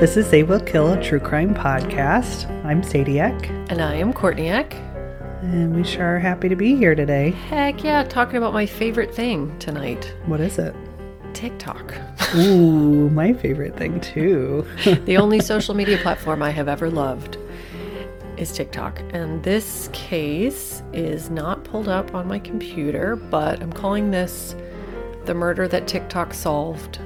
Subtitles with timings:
[0.00, 2.48] This is They Will Kill, a true crime podcast.
[2.64, 4.72] I'm Sadiak, And I am Courtneyek.
[5.42, 7.30] and we sure are happy to be here today.
[7.30, 10.74] Heck yeah, talking about my favorite thing tonight What is it?
[11.34, 11.94] TikTok.
[12.36, 14.64] Ooh, my favorite thing, too.
[15.04, 17.36] the only social media platform I have ever loved
[18.36, 19.00] is TikTok.
[19.12, 24.54] And this case is not pulled up on my computer, but I'm calling this
[25.24, 27.00] the murder that TikTok solved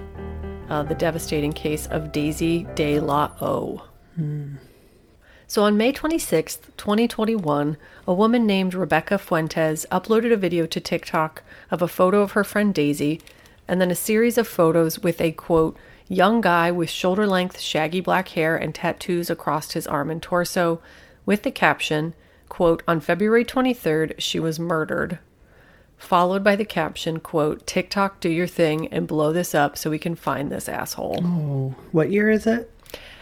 [0.72, 3.84] uh, the devastating case of Daisy De La O.
[5.46, 7.76] So on May 26th, 2021,
[8.08, 12.42] a woman named Rebecca Fuentes uploaded a video to TikTok of a photo of her
[12.42, 13.20] friend Daisy
[13.68, 15.76] and then a series of photos with a quote,
[16.08, 20.80] young guy with shoulder length shaggy black hair and tattoos across his arm and torso
[21.26, 22.14] with the caption,
[22.48, 25.18] quote, on February 23rd, she was murdered.
[26.02, 29.98] Followed by the caption, quote, TikTok, do your thing and blow this up so we
[29.98, 31.20] can find this asshole.
[31.24, 32.70] Oh, what year is it?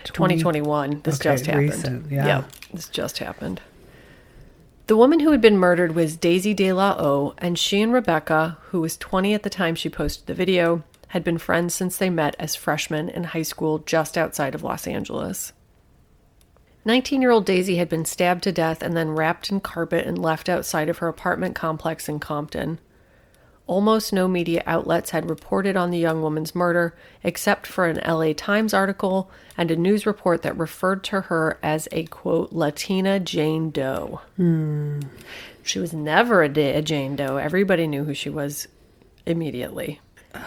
[0.04, 1.02] 2021.
[1.04, 1.68] This Okay, just happened.
[1.70, 2.44] recent, yeah.
[2.72, 3.60] this just happened.
[4.86, 8.56] The woman who had been murdered was Daisy De La O, and she and Rebecca,
[8.70, 12.10] who was 20 at the time she posted the video, had been friends since they
[12.10, 15.52] met as freshmen in high school just outside of Los Angeles.
[16.84, 20.18] 19 year old Daisy had been stabbed to death and then wrapped in carpet and
[20.18, 22.78] left outside of her apartment complex in Compton.
[23.66, 28.32] Almost no media outlets had reported on the young woman's murder, except for an LA
[28.32, 33.70] Times article and a news report that referred to her as a quote, Latina Jane
[33.70, 34.22] Doe.
[34.36, 35.00] Hmm.
[35.62, 37.36] She was never a, da- a Jane Doe.
[37.36, 38.66] Everybody knew who she was
[39.24, 40.00] immediately.
[40.34, 40.40] Uh,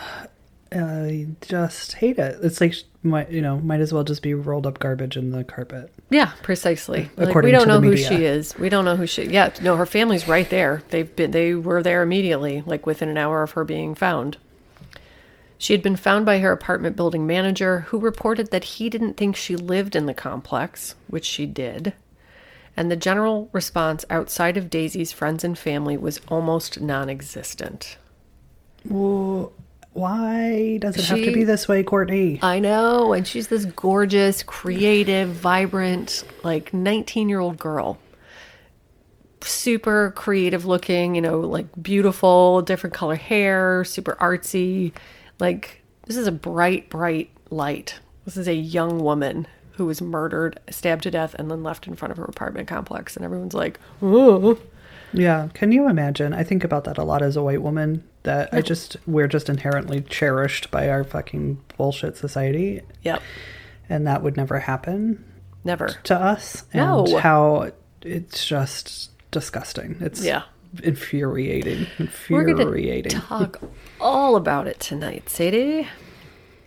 [0.74, 2.40] I just hate it.
[2.42, 5.44] It's like, might, you know, might as well just be rolled up garbage in the
[5.44, 5.94] carpet.
[6.10, 7.10] Yeah, precisely.
[7.18, 8.58] Like, we don't know who she is.
[8.58, 9.26] We don't know who she.
[9.26, 10.84] Yeah, no, her family's right there.
[10.90, 11.32] They've been.
[11.32, 14.38] They were there immediately, like within an hour of her being found.
[15.58, 19.36] She had been found by her apartment building manager, who reported that he didn't think
[19.36, 21.94] she lived in the complex, which she did.
[22.76, 27.98] And the general response outside of Daisy's friends and family was almost non existent.
[28.84, 29.54] Well,
[29.94, 32.40] why does it have to be this way, Courtney?
[32.42, 33.14] I know.
[33.14, 38.00] And she's this gorgeous, creative, vibrant, like 19 year old girl.
[39.42, 44.94] Super creative looking, you know, like beautiful, different color hair, super artsy.
[45.40, 48.00] Like, this is a bright, bright light.
[48.26, 51.96] This is a young woman who was murdered, stabbed to death, and then left in
[51.96, 53.16] front of her apartment complex.
[53.16, 54.60] And everyone's like, oh.
[55.12, 56.34] Yeah, can you imagine?
[56.34, 58.04] I think about that a lot as a white woman.
[58.24, 63.22] That I just we're just inherently cherished by our fucking bullshit society, Yep.
[63.90, 65.24] and that would never happen
[65.66, 65.88] Never.
[66.06, 66.64] to us.
[66.74, 67.06] No.
[67.06, 67.72] and how
[68.02, 69.98] it's just disgusting.
[70.00, 70.44] It's Yeah.
[70.84, 71.88] infuriating.
[72.00, 72.54] Infuriating.
[72.56, 73.60] We're to talk
[74.00, 75.88] all about it tonight, Sadie.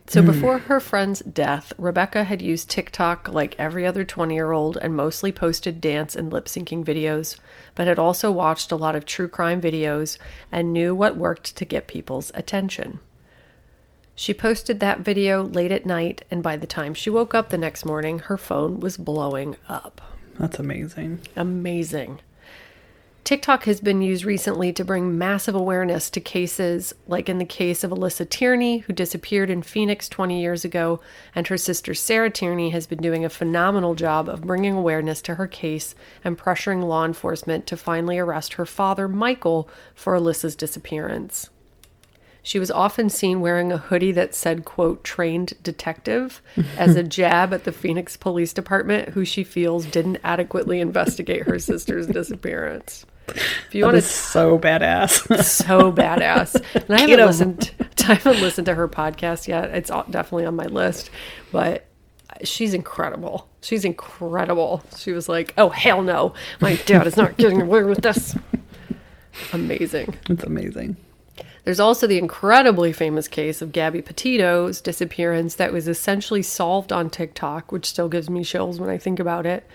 [0.08, 0.26] So hmm.
[0.28, 4.94] before her friend's death, Rebecca had used TikTok like every other 20 year old and
[4.94, 7.38] mostly posted dance and lip syncing videos,
[7.74, 10.18] but had also watched a lot of true crime videos
[10.52, 13.00] and knew what worked to get people's attention.
[14.14, 17.58] She posted that video late at night, and by the time she woke up the
[17.58, 20.00] next morning, her phone was blowing up.
[20.38, 21.20] That's amazing.
[21.36, 22.20] Amazing.
[23.26, 27.82] TikTok has been used recently to bring massive awareness to cases like in the case
[27.82, 31.00] of Alissa Turney, who disappeared in Phoenix 20 years ago,
[31.34, 35.34] and her sister Sarah Turney has been doing a phenomenal job of bringing awareness to
[35.34, 41.50] her case and pressuring law enforcement to finally arrest her father, Michael, for Alissa's disappearance.
[42.44, 46.40] She was often seen wearing a hoodie that said, quote, trained detective
[46.78, 51.58] as a jab at the Phoenix Police Department, who she feels didn't adequately investigate her
[51.58, 53.05] sister's disappearance.
[53.28, 55.44] If you That want to so badass.
[55.44, 56.55] so badass.
[56.75, 57.70] And I haven't listened.
[58.08, 59.70] I haven't listened to her podcast yet.
[59.70, 61.11] It's definitely on my list,
[61.52, 61.87] but
[62.44, 63.49] she's incredible.
[63.62, 64.82] She's incredible.
[64.96, 68.37] She was like, "Oh hell no, my dad is not getting away with this."
[69.52, 70.14] Amazing.
[70.31, 70.96] it's amazing.
[71.64, 77.11] There's also the incredibly famous case of Gabby Petito's disappearance that was essentially solved on
[77.11, 79.67] TikTok, which still gives me chills when I think about it,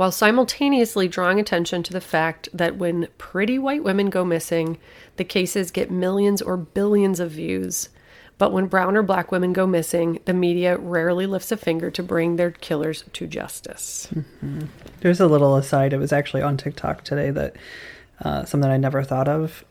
[0.00, 4.78] while simultaneously drawing attention to the fact that when pretty white women go missing,
[5.16, 7.90] the cases get millions or billions of views.
[8.38, 12.02] But when brown or black women go missing, the media rarely lifts a finger to
[12.02, 14.08] bring their killers to justice.
[15.00, 15.92] There's a little aside.
[15.92, 17.56] It was actually on TikTok today that
[18.24, 19.66] uh, something I never thought of.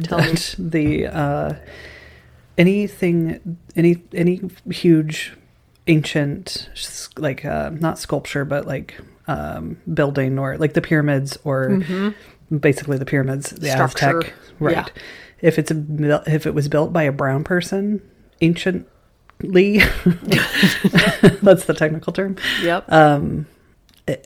[0.00, 0.36] Tell me.
[0.58, 1.54] the uh,
[2.56, 5.32] anything, any any huge,
[5.88, 6.70] ancient,
[7.18, 8.94] like uh, not sculpture, but like
[9.28, 11.80] um, building or like the pyramids or
[12.60, 13.74] basically the pyramids, the Mm-hmm.
[13.88, 14.18] Structure.
[14.18, 14.76] Aztec, right?
[14.76, 14.86] Yeah.
[15.40, 18.00] If it's a, if it was built by a brown person,
[18.40, 19.78] anciently,
[21.42, 22.36] that's the technical term.
[22.62, 22.88] Yep.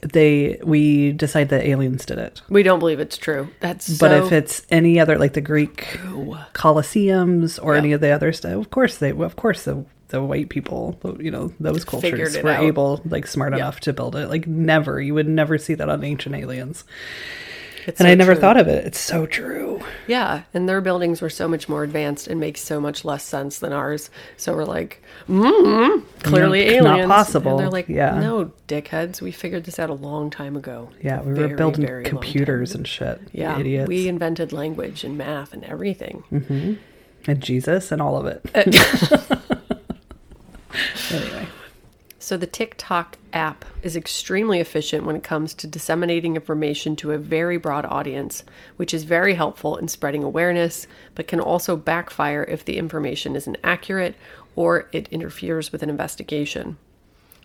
[0.03, 2.43] They we decide that aliens did it.
[2.51, 3.49] we don't believe it's true.
[3.61, 5.99] That's But so if it's any other, like the Greek
[6.53, 7.79] Colosseums or Yeah.
[7.79, 11.31] any of the other stuff, of course they, of course the the white people, you
[11.31, 12.63] know, those cultures were out.
[12.65, 13.59] able, like, smart Yeah.
[13.59, 14.29] enough to build it.
[14.29, 16.85] Like, never, you would never see that on Ancient Aliens.
[17.87, 18.41] it's And so I never true.
[18.43, 18.85] thought of it.
[18.85, 19.81] It's so true.
[20.07, 23.59] Yeah, and their buildings were so much more advanced and make so much less sense
[23.61, 24.11] than ours.
[24.37, 27.09] So we're like, mm, clearly Not- not aliens.
[27.09, 27.53] possible.
[27.53, 28.21] And they're like, Yeah.
[28.21, 30.91] no, dickheads, we figured this out a long time ago.
[31.03, 33.19] Yeah, we were building very computers and shit.
[33.33, 33.89] Yeah, idiots.
[33.89, 36.79] we invented language and math and everything.
[37.27, 38.43] and Jesus and all of it.
[41.11, 41.49] Anyway,
[42.23, 47.19] So the TikTok app is extremely efficient when it comes to disseminating information to a
[47.19, 48.45] very broad audience,
[48.77, 53.57] which is very helpful in spreading awareness, but can also backfire if the information isn't
[53.65, 54.15] accurate
[54.55, 56.77] or it interferes with an investigation.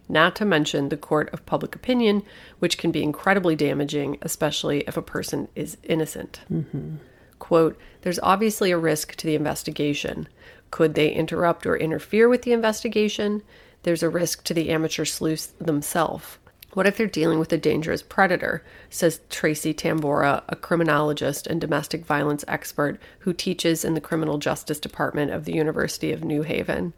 [0.10, 2.24] Not to mention the court of public opinion,
[2.60, 6.42] which can be incredibly damaging, especially if a person is innocent.
[6.52, 6.98] Mm-hmm.
[7.40, 10.28] Quote, there's obviously a risk to the investigation.
[10.76, 13.44] Could they interrupt or interfere with the investigation?
[13.84, 16.38] There's a risk to the amateur sleuths themselves.
[16.74, 18.62] What if they're dealing with a dangerous predator?
[18.90, 24.78] Says Tracy Tamborra, a criminologist and domestic violence expert who teaches in the Criminal Justice
[24.78, 26.92] Department of the University of New Haven.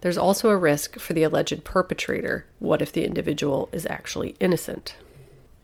[0.00, 2.46] There's also a risk for the alleged perpetrator.
[2.60, 4.96] What if the individual is actually innocent?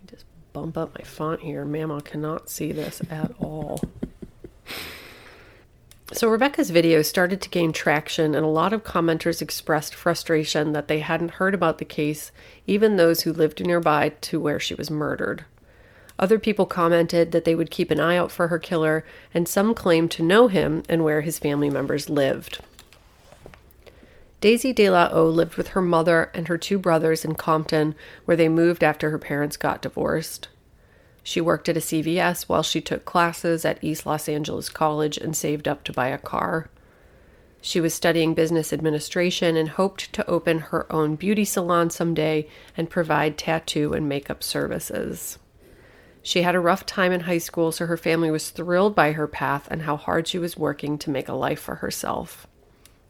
[0.03, 1.65] I just bump up my font here.
[1.65, 3.81] Mama cannot see this at all.
[6.13, 10.87] So, Rebecca's video started to gain traction, and a lot of commenters expressed frustration that
[10.87, 12.31] they hadn't heard about the case,
[12.67, 15.47] even those who lived nearby to where she was murdered.
[16.19, 19.75] Other people commented that they would keep an eye out for her killer, and some
[19.75, 22.61] claimed to know him and where his family members lived.
[24.43, 27.95] Daisy De La O lived with her mother and her two brothers in Compton,
[28.27, 30.49] where they moved after her parents got divorced.
[31.27, 35.35] She worked at a CVS while she took classes at East Los Angeles College and
[35.35, 36.69] saved up to buy a car.
[37.63, 42.91] She was studying business administration and hoped to open her own beauty salon someday and
[42.91, 45.39] provide tattoo and makeup services.
[46.23, 49.27] She had a rough time in high school, so her family was thrilled by her
[49.27, 52.47] path and how hard she was working to make a life for herself.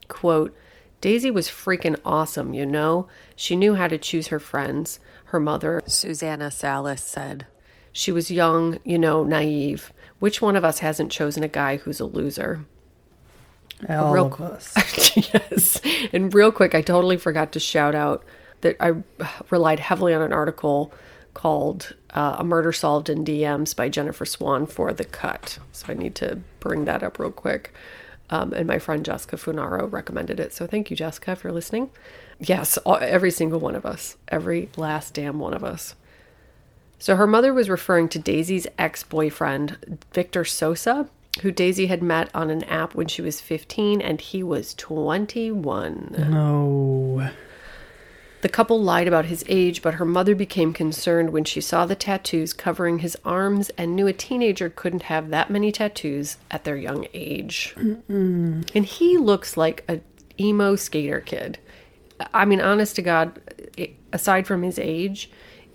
[0.06, 0.56] Quote,
[1.00, 3.08] Daisy was freaking awesome, you know?
[3.34, 7.46] She knew how to choose her friends, her mother, Susanna Salas, said.
[7.94, 9.92] She was young, you know, naive.
[10.18, 12.66] Which one of us hasn't chosen a guy who's a loser?
[13.88, 15.16] all Real of us.
[15.16, 15.80] yes.
[16.12, 18.24] And real quick, I totally forgot to shout out
[18.62, 18.94] that I
[19.48, 20.92] relied heavily on an article
[21.34, 25.58] called uh, A Murder Solved in DMs by Jennifer Swann for The Cut.
[25.70, 27.72] So I need to bring that up real quick.
[28.30, 30.52] Um, and my friend Jessica Funaro recommended it.
[30.52, 31.90] So thank you, Jessica, if you're listening.
[32.40, 35.94] Yes, all, every single one of us, every last damn one of us.
[37.04, 41.06] So her mother was referring to Daisy's ex boyfriend, Victor Sosa,
[41.42, 46.14] who Daisy had met on an app when she was 15 and he was 21.
[46.30, 47.28] No.
[48.40, 51.94] The couple lied about his age, but her mother became concerned when she saw the
[51.94, 56.78] tattoos covering his arms and knew a teenager couldn't have that many tattoos at their
[56.78, 57.74] young age.
[58.08, 60.00] And he looks like a
[60.40, 61.58] emo skater kid.
[62.32, 63.38] I mean, honest to God,
[64.10, 65.30] aside from his age,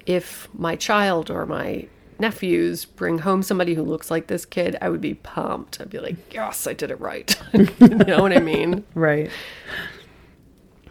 [0.09, 1.87] if my child or my
[2.17, 5.79] nephews bring home somebody who looks like this kid, I would be pumped.
[5.79, 7.39] I'd be like, yes, I did it right.
[7.53, 8.83] you know what I mean?
[8.95, 9.29] Right.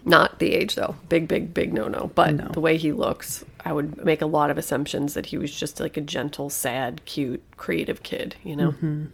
[0.05, 0.95] Not the age, though.
[1.09, 2.11] Big, big, big no no.
[2.15, 5.55] But the way he looks, I would make a lot of assumptions that he was
[5.55, 8.71] just like a gentle, sad, cute, creative kid, you know?
[8.71, 9.07] Mm-hmm.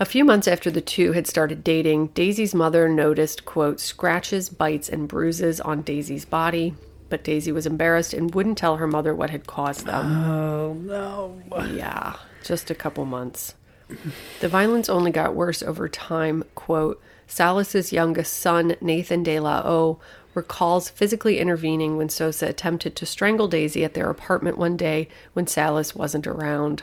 [0.00, 4.88] A few months after the two had started dating, Daisy's mother noticed, quote, scratches, bites,
[4.88, 6.74] and bruises on Daisy's body,
[7.08, 10.24] but Daisy was embarrassed and wouldn't tell her mother what had caused them.
[10.24, 11.42] Oh no.
[11.72, 13.54] Yeah, just a couple months.
[14.40, 16.44] The violence only got worse over time.
[16.54, 19.98] Quote, Salas's youngest son, Nathan De La O,
[20.34, 25.46] recalls physically intervening when Sosa attempted to strangle Daisy at their apartment one day when
[25.46, 26.82] Salas wasn't around.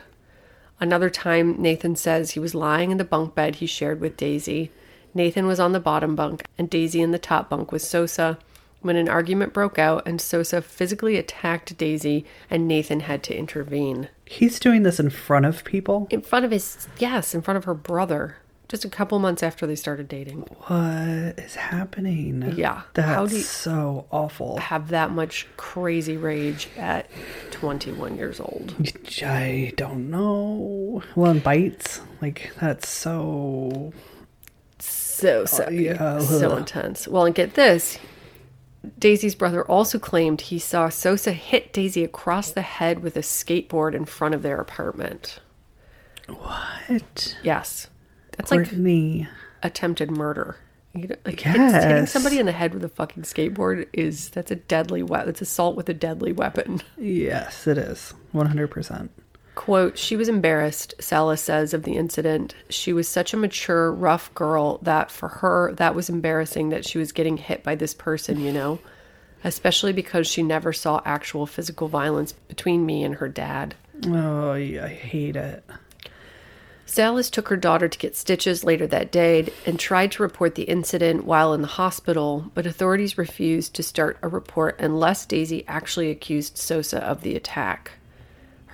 [0.79, 4.71] Another time, Nathan says he was lying in the bunk bed he shared with Daisy.
[5.13, 8.39] Nathan was on the bottom bunk, and Daisy in the top bunk with Sosa.
[8.81, 14.09] When an argument broke out, and Sosa physically attacked Daisy, and Nathan had to intervene.
[14.25, 16.07] He's doing this in front of people.
[16.09, 19.67] In front of his, yes, in front of her brother, just a couple months after
[19.67, 20.47] they started dating.
[20.65, 22.53] What is happening?
[22.55, 22.83] Yeah.
[22.93, 24.57] That's How do you- so awful.
[24.57, 27.07] Have that much crazy rage at
[27.51, 28.73] 21 years old.
[29.23, 31.03] I don't know.
[31.15, 32.01] Well, and bites.
[32.21, 33.93] Like, that's so.
[34.79, 36.19] So, so, yeah.
[36.19, 37.07] so intense.
[37.07, 37.99] Well, and get this
[38.97, 43.93] Daisy's brother also claimed he saw Sosa hit Daisy across the head with a skateboard
[43.93, 45.39] in front of their apartment.
[46.27, 47.37] What?
[47.43, 47.87] Yes.
[48.37, 49.27] That's like Courtney.
[49.63, 50.57] attempted murder.
[50.93, 52.11] You know, like hit- hitting Yes.
[52.11, 55.29] somebody in the head with a fucking skateboard is that's a deadly weapon.
[55.29, 56.81] It's assault with a deadly weapon.
[56.97, 58.13] Yes, it is.
[58.33, 59.09] 100%.
[59.53, 62.55] Quote, she was embarrassed, Salas says of the incident.
[62.69, 66.97] She was such a mature, rough girl that for her, that was embarrassing that she
[66.97, 68.79] was getting hit by this person, you know?
[69.43, 73.75] Especially because she never saw actual physical violence between me and her dad.
[74.07, 75.63] Oh, I hate it.
[76.85, 80.63] Salas took her daughter to get stitches later that day and tried to report the
[80.63, 86.09] incident while in the hospital, but authorities refused to start a report unless Daisy actually
[86.09, 87.91] accused Sosa of the attack.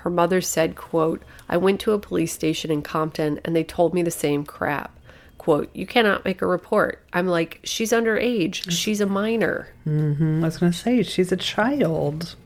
[0.08, 3.94] Her mother said, quote, I went to a police station in Compton and they told
[3.94, 4.98] me the same crap.
[5.38, 7.04] Quote, you cannot make a report.
[7.12, 8.72] I'm like, she's underage.
[8.72, 9.68] She's a minor.
[9.86, 10.46] Mm-hmm.
[10.46, 12.38] I was going to say, she's a child.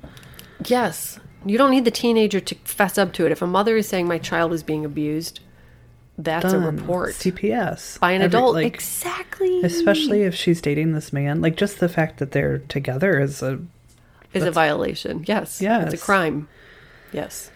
[0.66, 1.20] Yes.
[1.46, 3.32] You don't need the teenager to fess up to it.
[3.32, 5.40] If a mother is saying my child is being abused,
[6.18, 7.12] that's a report.
[7.14, 8.00] CPS.
[8.00, 8.56] by an Every- adult.
[8.56, 9.62] like, exactly.
[9.62, 11.42] Especially if she's dating this man.
[11.42, 13.60] Like, just the fact that they're together is a.
[14.34, 15.26] is a violation.
[15.28, 15.62] Yes.
[15.62, 16.48] It's a crime.
[17.14, 17.51] Yes.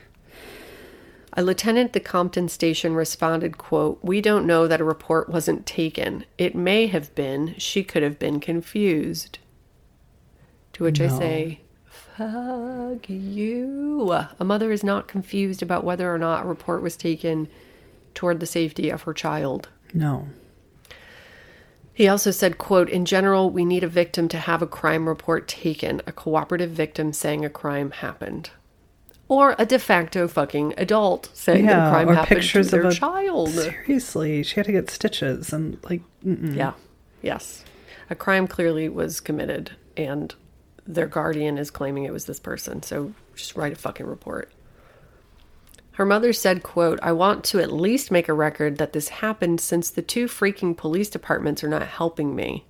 [1.37, 5.65] A lieutenant at the Compton station responded, quote, We don't know that a report wasn't
[5.65, 6.25] taken.
[6.37, 7.55] It may have been.
[7.57, 9.39] She could have been confused.
[10.73, 14.11] To which I say, Fuck you.
[14.39, 17.49] A mother is not confused about whether or not a report was taken
[18.13, 19.67] toward the safety of her child.
[19.93, 20.29] No.
[21.93, 25.47] He also said, quote, in general, we need a victim to have a crime report
[25.47, 28.49] taken, a cooperative victim saying a crime happened.
[29.27, 32.85] Or a de facto fucking adult saying that a crime or happened pictures to their
[32.85, 33.49] of a child.
[33.49, 36.01] Seriously, she had to get stitches and like.
[36.23, 36.55] Mm-mm.
[36.55, 36.73] Yeah.
[37.21, 37.63] Yes.
[38.09, 40.35] A crime clearly was committed and
[40.85, 42.83] their guardian is claiming it was this person.
[42.83, 44.51] So just write a fucking report.
[45.93, 49.61] Her mother said, quote, I want to at least make a record that this happened
[49.61, 52.65] since the two freaking police departments are not helping me.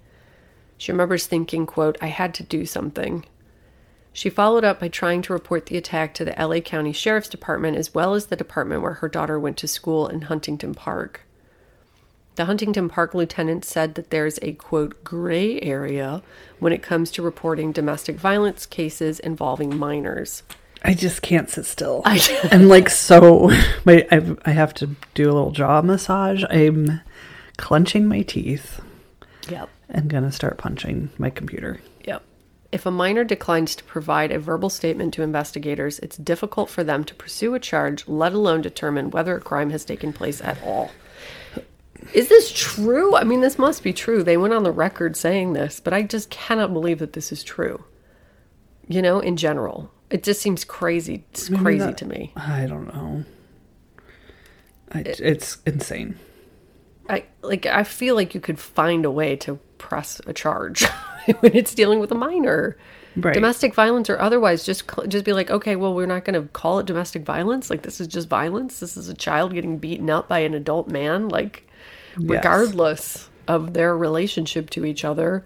[0.77, 3.25] She remembers thinking, quote, I had to do something.
[4.15, 7.75] She followed up by trying to report the attack to the LA County Sheriff's Department
[7.75, 11.23] as well as the department where her daughter went to school in Huntington Park.
[12.35, 16.23] The Huntington Park lieutenant said that there's a quote gray area
[16.59, 20.43] when it comes to reporting domestic violence cases involving minors.
[20.81, 22.01] I just can't sit still.
[22.05, 23.51] I- I'm like so.
[23.83, 26.45] My I, I have to do a little jaw massage.
[26.49, 27.01] I'm
[27.57, 28.79] clenching my teeth
[29.49, 29.67] Yep.
[29.89, 31.81] and gonna start punching my computer.
[32.75, 37.05] If a minor declines to provide a verbal statement to investigators, it's difficult for them
[37.05, 40.91] to pursue a charge, let alone determine whether a crime has taken place at all.
[42.11, 43.15] Is this true?
[43.15, 44.23] I mean, this must be true.
[44.23, 47.45] They went on the record saying this, but I just cannot believe that this is
[47.45, 47.85] true.
[48.89, 51.23] You know, in general, it just seems crazy.
[51.31, 52.33] It's Maybe crazy that- to me.
[52.35, 53.23] I don't know.
[54.91, 56.19] I, it's insane.
[57.09, 57.65] I like.
[57.65, 60.85] I feel like you could find a way to press a charge
[61.39, 62.77] when it's dealing with a minor.
[63.17, 63.33] Right.
[63.33, 66.79] Domestic violence or otherwise, just just be like, okay, well, we're not going to call
[66.79, 67.69] it domestic violence.
[67.69, 68.79] Like this is just violence.
[68.81, 71.29] This is a child getting beaten up by an adult man.
[71.29, 71.65] Like,
[72.17, 75.45] regardless of their relationship to each other,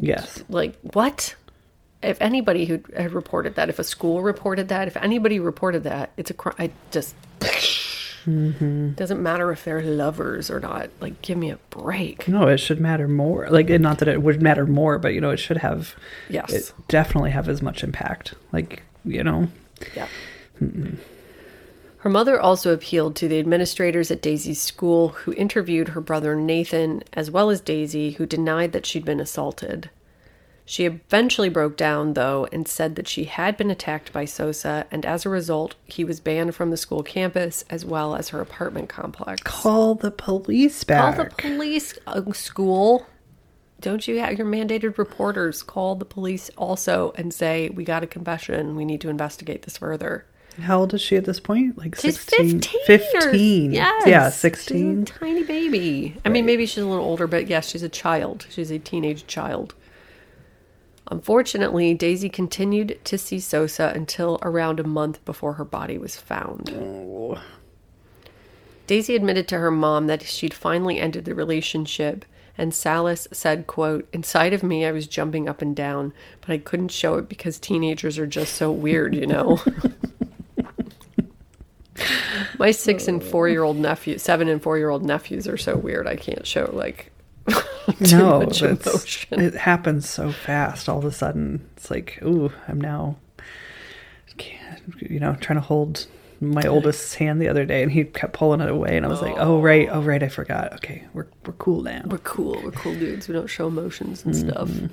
[0.00, 0.42] Yes.
[0.48, 1.34] like what
[2.02, 6.12] if anybody who had reported that if a school reported that if anybody reported that
[6.16, 7.14] it's a crime i just
[8.28, 8.90] Mm-hmm.
[8.90, 12.78] doesn't matter if they're lovers or not like give me a break No, it should
[12.78, 13.48] matter more.
[13.48, 15.94] Like, not that it would matter more, but you know, it should have.
[16.28, 16.52] Yes.
[16.52, 18.34] It definitely have as much impact.
[18.52, 19.48] Like, you know.
[19.94, 20.08] yeah
[21.98, 27.02] her mother also appealed to the administrators at Daisy's school, who interviewed her brother Nathan
[27.12, 29.90] as well as Daisy, who denied that she'd been assaulted.
[30.68, 35.06] She eventually broke down, though, and said that she had been attacked by Sosa, and
[35.06, 38.90] as a result, he was banned from the school campus as well as her apartment
[38.90, 39.40] complex.
[39.44, 43.06] Call the police Call the police, uh, school.
[43.80, 48.06] Don't you have your mandated reporters call the police also and say, We got a
[48.06, 48.76] confession.
[48.76, 50.26] We need to investigate this further.
[50.60, 51.78] How old is she at this point?
[51.78, 52.60] Like She's 16?
[52.60, 52.80] 15.
[53.16, 53.72] or- 15.
[53.72, 54.02] Yes.
[54.06, 55.02] Yeah, She's 16.
[55.02, 56.16] a tiny baby.
[56.26, 58.46] I mean, maybe she's a little older, but yes, she's a child.
[58.50, 59.74] She's a teenage child.
[61.10, 66.68] Unfortunately, Daisy continued to see Sosa until around a month before her body was found.
[68.86, 72.24] Daisy admitted to her mom that she'd finally ended the relationship,
[72.58, 76.58] and Salas said, quote, Inside of me I was jumping up and down, but I
[76.58, 79.60] couldn't show it because teenagers are just so weird, you know.
[82.58, 85.76] My six and four year old nephew, seven and four year old nephews are so
[85.76, 86.06] weird.
[86.06, 87.12] I can't show like
[88.12, 90.88] no, it happens so fast.
[90.88, 93.16] All of a sudden, it's like, ooh, I'm now,
[94.98, 96.06] you know, trying to hold
[96.40, 99.22] my oldest's hand the other day, and he kept pulling it away, and I was
[99.22, 100.72] like, oh right, oh right, I forgot.
[100.74, 102.02] Okay, we're we're cool now.
[102.06, 102.60] We're cool.
[102.62, 103.28] We're cool dudes.
[103.28, 104.68] We don't show emotions and stuff.
[104.68, 104.86] Mm-hmm.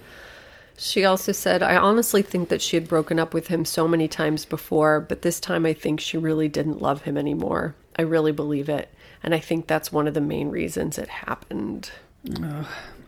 [0.77, 4.07] She also said, I honestly think that she had broken up with him so many
[4.09, 7.75] times before, but this time I think she really didn't love him anymore.
[7.97, 8.89] I really believe it.
[9.23, 11.91] And I think that's one of the main reasons it happened.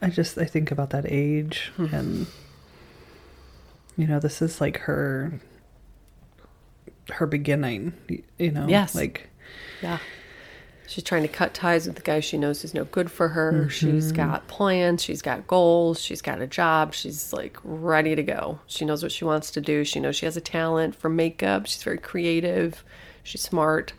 [0.02, 1.86] I just I think about that age, Hmm.
[1.94, 2.28] and
[3.96, 5.40] you know, this is like her
[7.12, 7.94] her beginning.
[8.38, 8.94] You know, Yes.
[8.96, 9.30] like
[9.82, 10.00] Yeah.
[10.88, 13.68] She's trying to cut ties with the guy she knows is no good for her.
[13.70, 15.04] She's got plans.
[15.04, 16.00] She's got goals.
[16.02, 16.94] She's got a job.
[16.94, 18.60] She's like ready to go.
[18.68, 19.84] She knows what she wants to do.
[19.84, 21.66] She knows she has a talent for makeup.
[21.66, 22.86] She's very creative.
[23.24, 23.92] She's smart.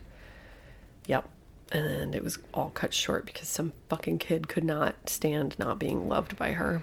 [1.71, 6.07] And it was all cut short because some fucking kid could not stand not being
[6.07, 6.81] loved by her.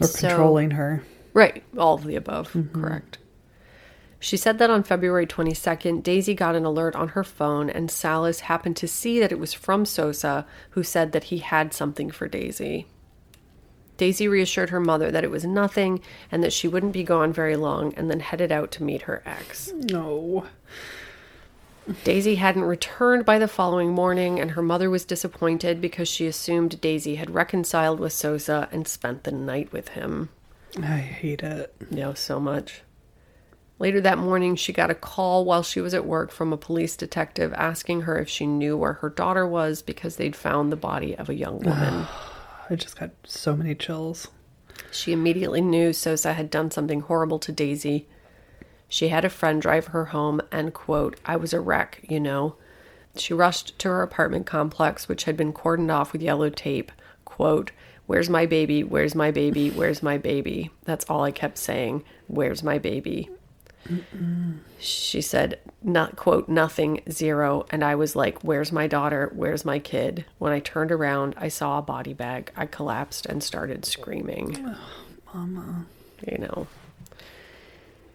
[0.00, 1.04] or So- controlling her.
[1.32, 2.80] Right, all of the above, mm-hmm.
[2.80, 3.18] correct.
[4.20, 8.40] She said that on February 22nd, Daisy got an alert on her phone, and Salas
[8.40, 12.26] happened to see that it was from Sosa, who said that he had something for
[12.26, 12.86] Daisy.
[13.96, 16.00] Daisy reassured her mother that it was nothing
[16.32, 19.22] and that she wouldn't be gone very long, and then headed out to meet her
[19.26, 19.72] ex.
[19.74, 20.46] No.
[22.02, 26.80] Daisy hadn't returned by the following morning, and her mother was disappointed because she assumed
[26.80, 30.30] Daisy had reconciled with Sosa and spent the night with him.
[30.82, 31.74] I hate it.
[31.90, 32.82] No, so much.
[33.78, 36.96] Later that morning, she got a call while she was at work from a police
[36.96, 41.14] detective asking her if she knew where her daughter was because they'd found the body
[41.16, 42.06] of a young woman.
[42.70, 44.28] I just got so many chills.
[44.90, 48.08] she immediately knew Sosa had done something horrible to Daisy.
[48.94, 52.54] She had a friend drive her home, and, quote, I was a wreck, you know.
[53.16, 56.92] She rushed to her apartment complex, which had been cordoned off with yellow tape.
[57.24, 57.72] Quote,
[58.06, 58.84] Where's my baby?
[58.84, 59.68] Where's my baby?
[59.68, 60.70] Where's my baby?
[60.84, 62.04] That's all I kept saying.
[62.28, 63.30] Where's my baby?
[64.78, 67.66] She said, not quote, nothing, zero.
[67.70, 69.32] And I was like, Where's my daughter?
[69.34, 70.24] Where's my kid?
[70.38, 72.52] When I turned around, I saw a body bag.
[72.56, 74.76] I collapsed and started screaming.
[75.34, 75.86] Mama.
[76.30, 76.68] You know.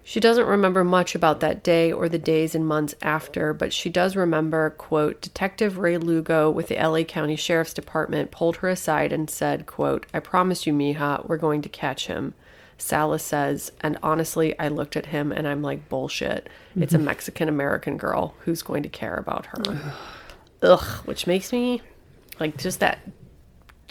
[0.10, 3.91] She doesn't remember much about that day or the days and months after, but she
[3.91, 9.13] does remember, quote, Detective Ray Lugo with the LA County Sheriff's Department pulled her aside
[9.13, 12.34] and said, quote, I promise you, Mija, we're going to catch him.
[12.80, 16.50] Salas says, and honestly, I looked at him and I'm like, bullshit.
[16.76, 17.06] It's a mm-hmm.
[17.06, 19.93] Mexican American girl who's going to care about her.
[20.63, 21.84] Ugh, which makes me
[22.39, 22.98] like just that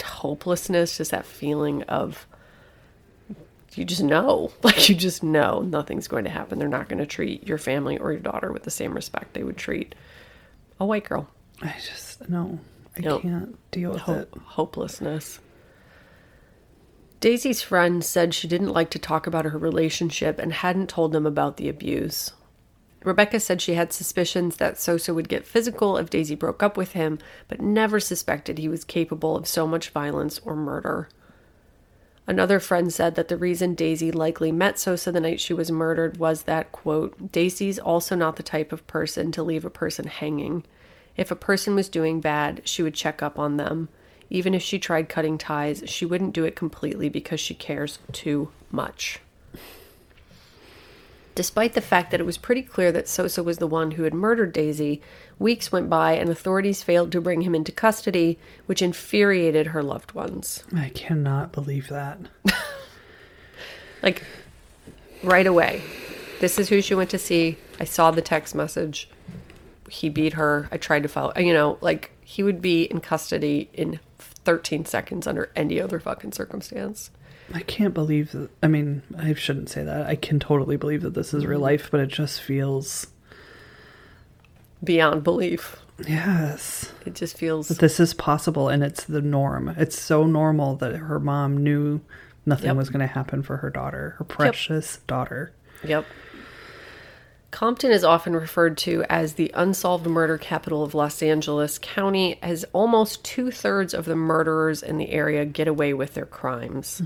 [0.03, 2.27] hopelessness, just that feeling of
[3.79, 6.59] you just know, like you just know nothing's going to happen.
[6.59, 9.45] They're not going to treat your family or your daughter with the same respect they
[9.45, 9.95] would treat
[10.81, 11.29] a white girl.
[11.63, 12.59] I just no,
[12.97, 13.23] I Nope.
[13.23, 14.29] can't deal with it.
[14.45, 15.41] hopelessness.
[17.21, 21.27] Daisy's friend said she didn't like to talk about her relationship and hadn't told them
[21.27, 22.33] about the abuse.
[23.05, 26.93] Rebecca said she had suspicions that Sosa would get physical if Daisy broke up with
[26.93, 31.09] him, but never suspected he was capable of so much violence or murder.
[32.29, 36.19] Another friend said that the reason Daisy likely met Sosa the night she was murdered
[36.19, 40.63] was that, quote, Daisy's also not the type of person to leave a person hanging.
[41.17, 43.89] If a person was doing bad, she would check up on them.
[44.29, 48.51] Even if she tried cutting ties, she wouldn't do it completely because she cares too
[48.71, 49.21] much.
[51.39, 54.13] Despite the fact that it was pretty clear that Sosa was the one who had
[54.13, 55.01] murdered Daisy,
[55.39, 60.15] weeks went by and authorities failed to bring him into custody, which infuriated her loved
[60.15, 60.65] ones.
[60.75, 62.19] I cannot believe that.
[64.03, 64.25] Like,
[65.23, 65.83] right away.
[66.41, 67.57] This is who she went to see.
[67.79, 69.09] I saw the text message.
[69.89, 70.69] He beat her.
[70.73, 71.33] I tried to follow.
[71.37, 76.33] You know, like, he would be in custody in 13 seconds under any other fucking
[76.33, 77.11] circumstance.
[77.55, 78.51] I can't believe that.
[78.63, 80.07] I mean, I shouldn't say that.
[80.07, 81.65] I can totally believe that this is real mm-hmm.
[81.65, 83.07] life, but it just feels.
[84.85, 85.77] Beyond belief.
[86.07, 86.93] Yes.
[87.05, 87.69] It just feels.
[87.69, 89.75] That this is possible and it's the norm.
[89.77, 92.01] It's so normal that her mom knew
[92.47, 92.77] nothing Yep.
[92.77, 95.53] was going to happen for her daughter, her precious daughter.
[95.85, 96.05] Yep.
[97.51, 102.65] Compton is often referred to as the unsolved murder capital of Los Angeles County, as
[102.75, 107.01] almost two thirds of the murderers in the area get away with their crimes.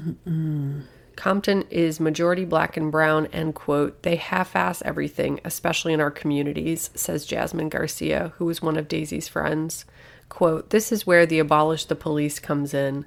[1.14, 6.10] Compton is majority black and brown, and quote, they half ass everything, especially in our
[6.10, 9.84] communities, says Jasmine Garcia, who was one of Daisy's friends.
[10.28, 13.06] Quote, this is where the abolish the police comes in.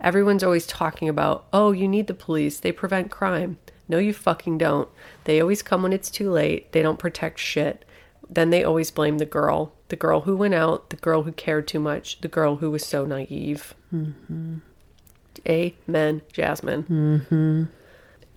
[0.00, 3.58] Everyone's always talking about, oh, you need the police, they prevent crime.
[3.90, 4.88] No, you fucking don't.
[5.24, 6.70] They always come when it's too late.
[6.70, 7.84] They don't protect shit.
[8.28, 9.72] Then they always blame the girl.
[9.88, 12.86] The girl who went out, the girl who cared too much, the girl who was
[12.86, 13.74] so naive.
[13.92, 14.58] Mm-hmm.
[15.48, 17.68] Amen, Jasmine.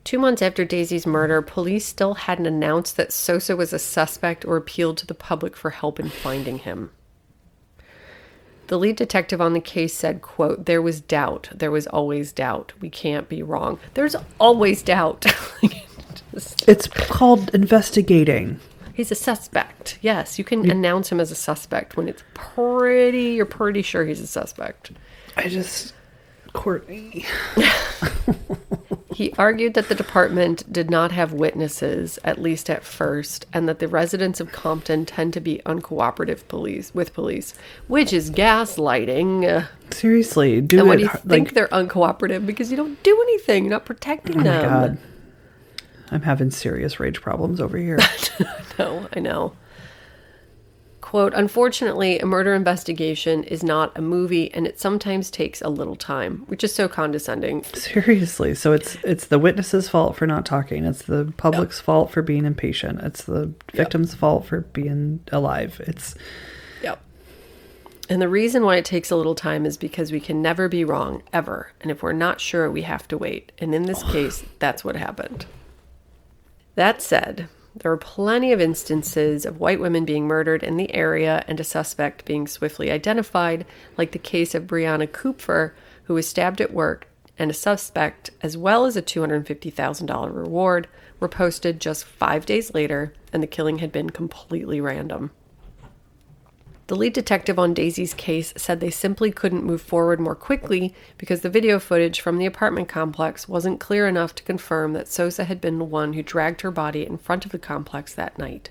[0.04, 4.58] Two months after Daisy's murder, police still hadn't announced that Sosa was a suspect or
[4.58, 6.90] appealed to the public for help in finding him.
[8.74, 11.48] The lead detective on the case said, quote, There was doubt.
[11.54, 12.74] There was always doubt.
[12.82, 13.78] We can't be wrong.
[13.94, 15.28] There's always doubt.
[16.34, 18.60] Just- It's called investigating.
[18.96, 20.00] He's a suspect.
[20.02, 24.22] Yes, you can announce him as a suspect when it's pretty, you're pretty sure he's
[24.22, 24.90] a suspect.
[25.38, 25.94] I just.
[26.54, 27.28] Courtney.
[29.14, 33.80] He argued that the department did not have witnesses, at least at first, and that
[33.80, 37.54] the residents of Compton tend to be uncooperative police with police,
[37.88, 39.68] which is gaslighting.
[39.92, 40.90] Seriously, do And it.
[40.90, 44.36] what do you har- think they're uncooperative because you don't do anything, you're not protecting
[44.36, 44.62] oh my them.
[44.70, 44.98] god.
[46.12, 47.98] I'm having serious rage problems over here.
[48.78, 49.54] No, I know.
[51.14, 55.96] Quote, unfortunately, a murder investigation is not a movie and it sometimes takes a little
[55.96, 57.64] time, which is so condescending.
[57.66, 60.86] Seriously, so it's it's the witness's fault for not talking.
[60.86, 63.00] It's the public's fault for being impatient.
[63.02, 65.80] It's the victim's fault for being alive.
[65.86, 66.16] It's
[66.82, 67.00] Yep.
[68.10, 70.84] And the reason why it takes a little time is because we can never be
[70.84, 71.74] wrong, ever.
[71.80, 73.52] And if we're not sure, we have to wait.
[73.60, 75.46] And in this case, that's what happened.
[76.74, 81.44] That said, there are plenty of instances of white women being murdered in the area
[81.48, 83.66] and a suspect being swiftly identified,
[83.98, 87.08] like the case of Brianna Kupfer, who was stabbed at work,
[87.38, 90.88] and a suspect, as well as a $250,000 reward,
[91.20, 95.32] were posted just five days later, and the killing had been completely random.
[96.94, 101.42] The lead detective on Daisy's case said they simply couldn't move forward more quickly because
[101.42, 105.60] the video footage from the apartment complex wasn't clear enough to confirm that Sosa had
[105.60, 108.70] been the one who dragged her body in front of the complex that night.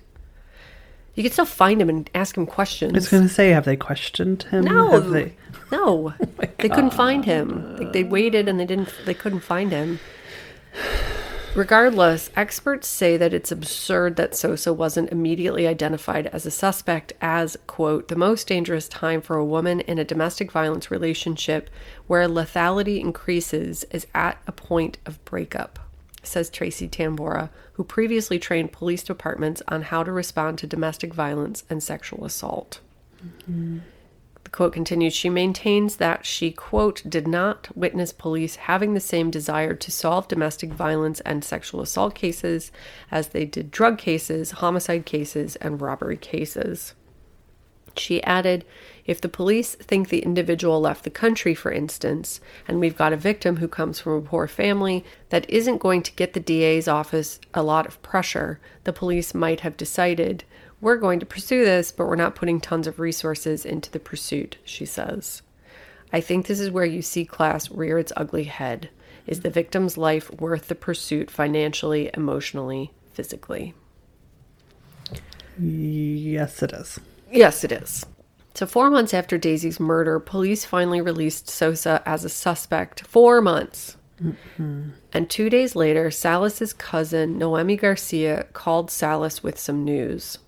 [1.16, 2.92] You could still find him and ask him questions.
[2.92, 4.66] I was gonna say, have they questioned him?
[4.66, 5.34] no, they?
[5.72, 7.76] no, oh they couldn't find him.
[7.76, 8.94] Like, they waited and they didn't.
[9.04, 9.98] They couldn't find him.
[11.54, 17.58] Regardless, experts say that it's absurd that Sosa wasn't immediately identified as a suspect as,
[17.66, 21.68] quote, the most dangerous time for a woman in a domestic violence relationship
[22.06, 25.78] where lethality increases is at a point of breakup,
[26.22, 31.64] says Tracy Tamborra, who previously trained police departments on how to respond to domestic violence
[31.68, 32.80] and sexual assault.
[33.46, 33.80] The
[34.52, 39.74] quote continues She maintains that she, quote, did not witness police having the same desire
[39.74, 42.70] to solve domestic violence and sexual assault cases
[43.10, 46.94] as they did drug cases, homicide cases, and robbery cases.
[47.96, 48.64] She added,
[49.04, 53.18] if the police think the individual left the country, for instance, and we've got a
[53.18, 57.40] victim who comes from a poor family, that isn't going to get the DA's office
[57.52, 60.44] a lot of pressure, the police might have decided
[60.82, 64.58] We're going to pursue this, but we're not putting tons of resources into the pursuit,
[64.64, 65.40] she says.
[66.12, 68.90] I think this is where you see class rear its ugly head.
[69.24, 73.74] Is the victim's life worth the pursuit financially, emotionally, physically?
[75.56, 76.98] Yes, it is.
[77.30, 78.04] Yes, it is.
[78.54, 83.06] So, four months after Daisy's murder, police finally released Sosa as a suspect.
[83.06, 83.96] Four months.
[84.20, 84.90] Mm-hmm.
[85.12, 90.38] And two days later, Salas's cousin, Noemi Garcia, called Salas with some news.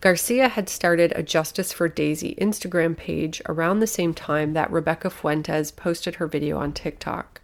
[0.00, 5.10] Garcia had started a Justice for Daisy Instagram page around the same time that Rebecca
[5.10, 7.42] Fuentes posted her video on TikTok.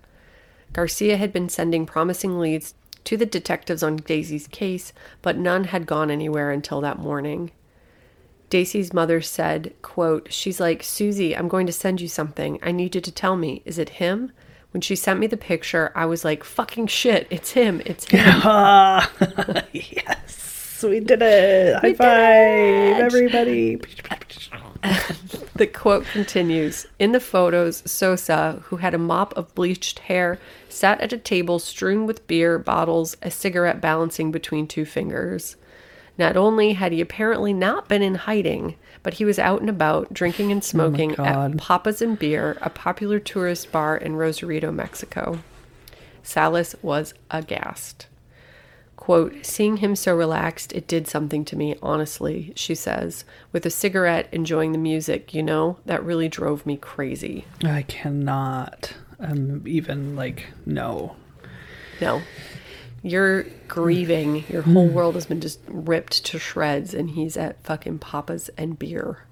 [0.72, 5.86] Garcia had been sending promising leads to the detectives on Daisy's case, but none had
[5.86, 7.50] gone anywhere until that morning.
[8.48, 12.58] Daisy's mother said, quote, She's like, Susie, I'm going to send you something.
[12.62, 13.62] I need you to tell me.
[13.64, 14.32] Is it him?
[14.72, 18.40] When she sent me the picture, I was like, fucking shit, it's him, it's him.
[18.44, 19.10] Ah,
[20.76, 21.76] yes, we did it.
[21.76, 23.80] High did five, everybody.
[25.56, 31.00] The quote continues In the photos, Sosa, who had a mop of bleached hair, sat
[31.00, 35.56] at a table strewn with beer bottles, a cigarette balancing between two fingers.
[36.18, 40.12] Not only had he apparently not been in hiding, but he was out and about
[40.12, 45.38] drinking and oh smoking at Papa's and Beer, a popular tourist bar in Rosarito, Mexico.
[46.22, 48.08] Salas was aghast.
[48.96, 53.24] Quote, seeing him so relaxed, it did something to me, honestly, she says.
[53.52, 57.44] With a cigarette, enjoying the music, you know, that really drove me crazy.
[57.62, 61.16] I cannot um, even like no.
[62.00, 62.22] No.
[63.02, 64.44] You're grieving.
[64.48, 68.78] Your whole world has been just ripped to shreds, and he's at fucking Papa's and
[68.78, 69.24] beer.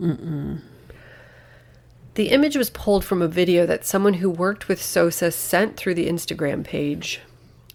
[2.15, 5.95] The image was pulled from a video that someone who worked with Sosa sent through
[5.95, 7.21] the Instagram page.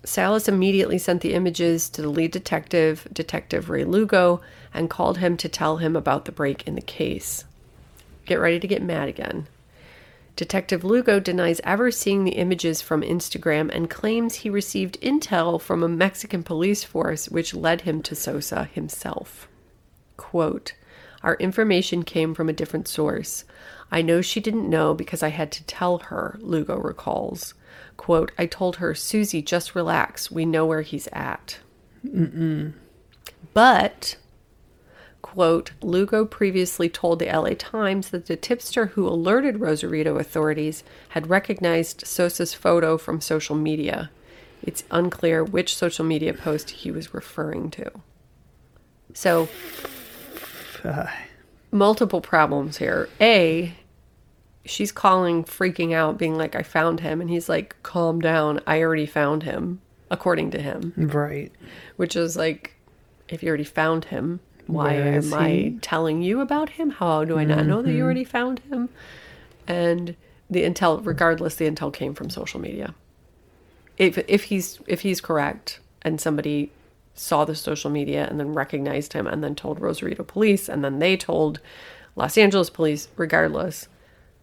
[0.09, 4.41] Salas immediately sent the images to the lead detective, Detective Ray Lugo,
[4.73, 7.45] and called him to tell him about the break in the case.
[8.25, 9.45] Get ready to get mad again.
[10.35, 15.83] Detective Lugo denies ever seeing the images from Instagram and claims he received intel from
[15.83, 19.47] a Mexican police force which led him to Sosa himself.
[20.17, 20.73] Quote,
[21.21, 23.45] Our information came from a different source.
[23.91, 27.53] I know she didn't know because I had to tell her, Lugo recalls.
[27.99, 30.31] Quote, I told her, Susie, just relax.
[30.31, 31.59] We know where he's at.
[33.53, 34.15] But,
[35.21, 41.29] quote, Lugo previously told the LA Times that the tipster who alerted Rosarito authorities had
[41.29, 44.09] recognized Sosa's photo from social media.
[44.63, 47.91] It's unclear which social media post he was referring to.
[49.13, 49.49] So,
[51.69, 53.09] multiple problems here.
[53.19, 53.73] A,
[54.65, 57.21] she's calling, freaking out, being like, I found him.
[57.21, 58.59] And he's like, calm down.
[58.67, 61.51] I already found him, according to him Right.
[61.95, 62.75] which is like
[63.27, 67.43] if you already found him why am i telling you about him how do i
[67.43, 68.89] not know that you already found him
[69.67, 70.15] and
[70.49, 72.95] the intel regardless the intel came from social media
[73.97, 76.71] if if he's if he's correct and somebody
[77.13, 80.97] saw the social media and then recognized him and then told rosarito police and then
[80.97, 81.59] they told
[82.15, 83.87] los angeles police regardless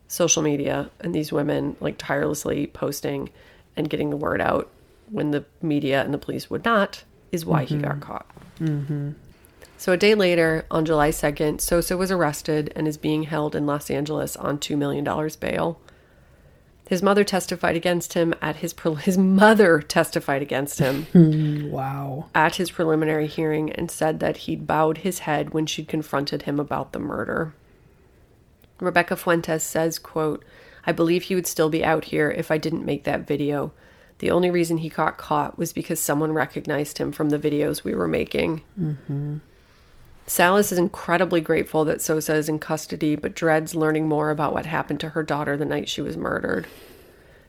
[0.08, 3.30] social media and these women like tirelessly posting
[3.76, 4.70] and getting the word out
[5.10, 8.00] when the media and the police would not is why he got mm-hmm.
[8.00, 8.26] caught.
[8.60, 9.10] Mm-hmm.
[9.78, 13.66] So a day later, on July 2nd, Sosa was arrested and is being held in
[13.66, 15.04] Los Angeles on $2 million
[15.38, 15.78] bail.
[16.88, 21.06] His mother testified against him at his pre- his mother testified against him
[21.70, 22.26] Wow.
[22.34, 26.58] at his preliminary hearing and said that he'd bowed his head when she'd confronted him
[26.58, 27.54] about the murder.
[28.80, 30.44] Rebecca Fuentes says, quote,
[30.84, 33.72] I believe he would still be out here if I didn't make that video.
[34.18, 37.94] The only reason he got caught was because someone recognized him from the videos we
[37.94, 38.62] were making.
[38.80, 39.38] Mm-hmm.
[40.26, 44.66] Salas is incredibly grateful that Sosa is in custody, but dreads learning more about what
[44.66, 46.66] happened to her daughter the night she was murdered.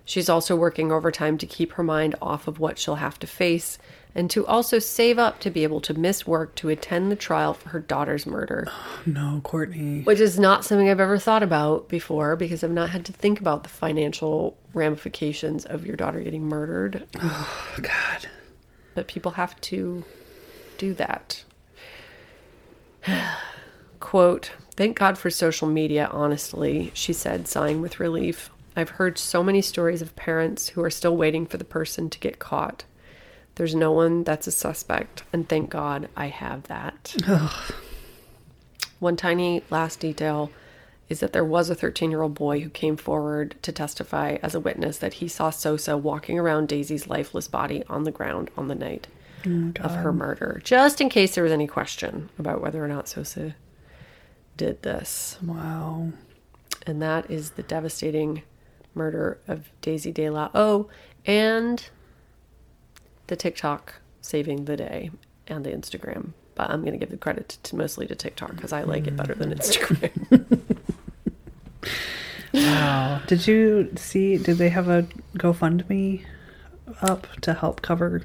[0.06, 3.78] She's also working overtime to keep her mind off of what she'll have to face
[4.18, 7.54] and to also save up to be able to miss work to attend the trial
[7.54, 8.68] for her daughter's murder,
[9.06, 10.02] No, Courtney.
[10.02, 13.40] which is not something I've ever thought about before because I've not had to think
[13.40, 17.06] about the financial ramifications of your daughter getting murdered.
[17.22, 18.28] Oh, God.
[18.96, 20.04] But people have to
[20.80, 21.44] do that.
[24.00, 28.50] Quote, Thank God for social media, honestly, she said, sighing with relief.
[28.76, 32.20] I've heard so many stories of parents who are still waiting for the person to
[32.20, 32.84] get caught.
[33.58, 37.16] There's no one that's a suspect, and thank God I have that.
[39.00, 40.52] One tiny last detail
[41.10, 44.54] is that there was a 13 year old boy who came forward to testify as
[44.54, 48.68] a witness that he saw Sosa walking around Daisy's lifeless body on the ground on
[48.68, 49.08] the night
[49.48, 53.08] oh, of her murder, just in case there was any question about whether or not
[53.08, 53.56] Sosa
[54.56, 55.40] did this.
[55.44, 56.12] Wow.
[56.86, 58.44] And that is the devastating
[58.94, 60.90] murder of Daisy De La O
[61.26, 61.90] and
[63.28, 65.12] the TikTok saving the day
[65.48, 66.32] and the Instagram.
[66.56, 69.16] But I'm going to give the credit to, mostly to TikTok because I like it
[69.16, 69.58] better than mm.
[69.58, 70.60] Instagram.
[72.54, 73.22] Wow.
[73.28, 74.38] Did you see?
[74.38, 75.06] Did they have a
[75.38, 76.26] GoFundMe
[77.02, 78.24] up to help cover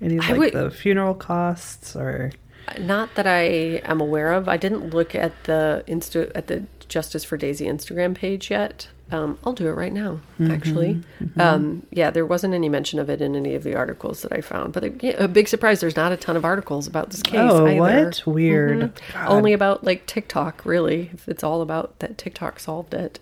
[0.00, 2.32] any of like would- the funeral costs or?
[2.78, 4.48] Not that I am aware of.
[4.48, 8.88] I didn't look at the Insta at the Justice for Daisy Instagram page yet.
[9.12, 11.02] Um, I'll do it right now, actually.
[11.36, 14.40] Um, yeah, there wasn't any mention of it in any of the articles that I
[14.40, 14.72] found.
[14.72, 17.40] But yeah, a big surprise, there's not a ton of articles about this case.
[17.40, 17.80] Oh, either.
[17.80, 18.22] what?
[18.26, 19.00] Weird.
[19.12, 19.28] God.
[19.28, 21.10] Only about like TikTok, really.
[21.12, 23.18] If it's all about that TikTok solved it.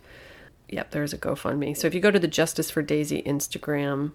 [0.69, 1.75] Yep, there's a GoFundMe.
[1.77, 4.13] So if you go to the Justice for Daisy Instagram,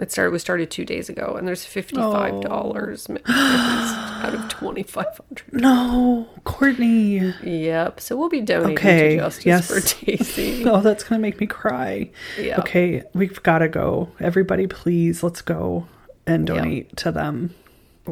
[0.00, 4.82] it started was started two days ago, and there's fifty five dollars out of twenty
[4.82, 5.52] five hundred.
[5.52, 7.34] No, Courtney.
[7.42, 8.00] Yep.
[8.00, 9.68] So we'll be donating Okay, to Justice yes.
[9.68, 10.64] for Daisy.
[10.70, 12.10] Oh, that's gonna make me cry.
[12.38, 12.58] Yeah.
[12.60, 14.10] Okay, we've got to go.
[14.20, 15.86] Everybody, please, let's go
[16.26, 17.54] and donate to them.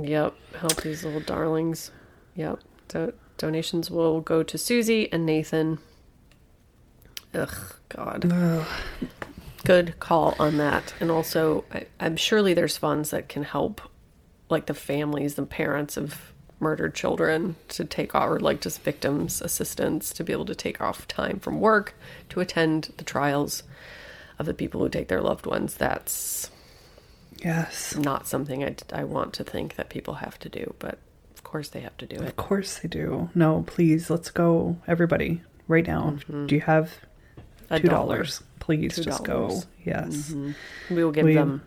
[0.00, 0.34] Yep.
[0.60, 1.90] Help these little darlings.
[2.34, 2.60] Yep.
[2.88, 5.78] So donations will go to Susie and Nathan.
[7.34, 8.24] Ugh, God.
[9.64, 10.94] Good call on that.
[11.00, 13.80] And also, I, I'm surely there's funds that can help,
[14.48, 19.40] like the families, the parents of murdered children, to take off, or like just victims'
[19.40, 21.94] assistance to be able to take off time from work
[22.30, 23.62] to attend the trials
[24.38, 25.74] of the people who take their loved ones.
[25.74, 26.50] That's
[27.42, 30.98] Yes, not something I, I want to think that people have to do, but
[31.34, 32.22] of course they have to do it.
[32.28, 33.30] of course they do.
[33.34, 36.16] No, please, let's go, everybody, right now.
[36.46, 36.92] Do you have
[37.70, 37.82] Mm-hmm.
[37.82, 38.42] Two dollars?
[38.68, 39.48] Please, just go.
[39.48, 39.66] $2.
[39.84, 40.32] Yes,
[40.90, 41.62] We will give We- them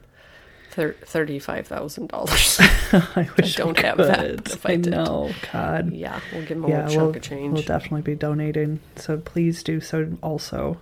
[0.70, 2.58] thir- thirty-five thousand dollars.
[2.94, 4.92] I wish I don't I have that if I I did.
[4.92, 5.92] know, God.
[5.94, 7.54] yeah, we'll give them a yeah, little we'll, chunk of change.
[7.54, 8.80] we'll definitely be donating.
[8.98, 10.78] So please do so also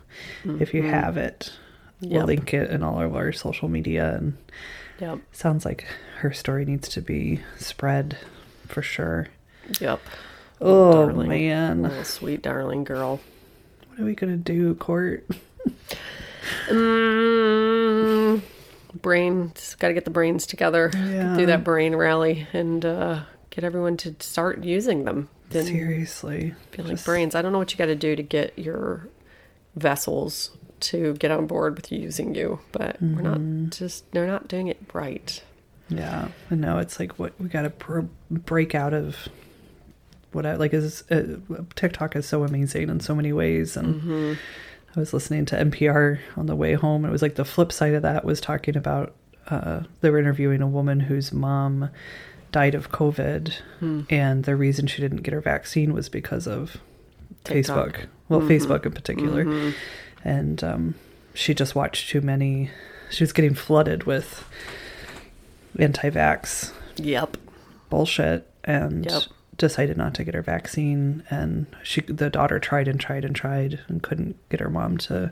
[0.60, 1.53] if you have it.
[2.01, 2.25] We'll Mm-hmm.
[2.27, 4.38] Link it in all of our social media and
[4.99, 5.86] Yep, sounds like
[6.19, 8.17] her story needs to be spread
[8.67, 9.27] for sure.
[9.79, 10.01] yep.
[10.62, 11.29] Oh Darling.
[11.29, 11.82] man.
[11.84, 13.21] Little sweet darling girl.
[13.88, 15.25] What are we gonna do, Court?
[16.67, 18.41] Mm,
[19.01, 19.75] brains.
[19.79, 20.91] Got to get the brains together.
[20.95, 21.35] Yeah.
[21.38, 25.29] Do that brain rally and uh, get everyone to start using them.
[25.51, 26.53] Seriously.
[26.71, 27.35] feel like Just- brains.
[27.35, 29.07] I don't know what you got to do to get your
[29.75, 33.63] vessels to get on board with using you, but we're Mm-hmm.
[33.65, 34.09] not just.
[34.12, 35.41] They're not doing it right.
[35.89, 36.77] Yeah, I know.
[36.77, 39.27] It's like what we got to br- break out of.
[40.31, 41.38] What I like is uh,
[41.75, 44.33] TikTok is so amazing in so many ways, and Mm-hmm.
[44.95, 47.06] I was listening to NPR on the way home.
[47.06, 49.15] It was like the flip side of that was talking about
[49.49, 51.89] uh, they were interviewing a woman whose mom
[52.52, 54.02] died of COVID, Hmm.
[54.10, 56.78] and the reason she didn't get her vaccine was because of
[57.43, 57.88] TikTok.
[57.93, 58.06] Facebook.
[58.28, 59.73] Well, Facebook in particular,
[60.23, 60.95] and um,
[61.34, 62.69] she just watched too many.
[63.10, 64.45] She was getting flooded with
[65.78, 67.38] anti-vax Yep.
[67.89, 69.23] bullshit and Yep.
[69.60, 73.80] Decided not to get her vaccine and she the daughter tried and tried and tried
[73.88, 75.32] and couldn't get her mom to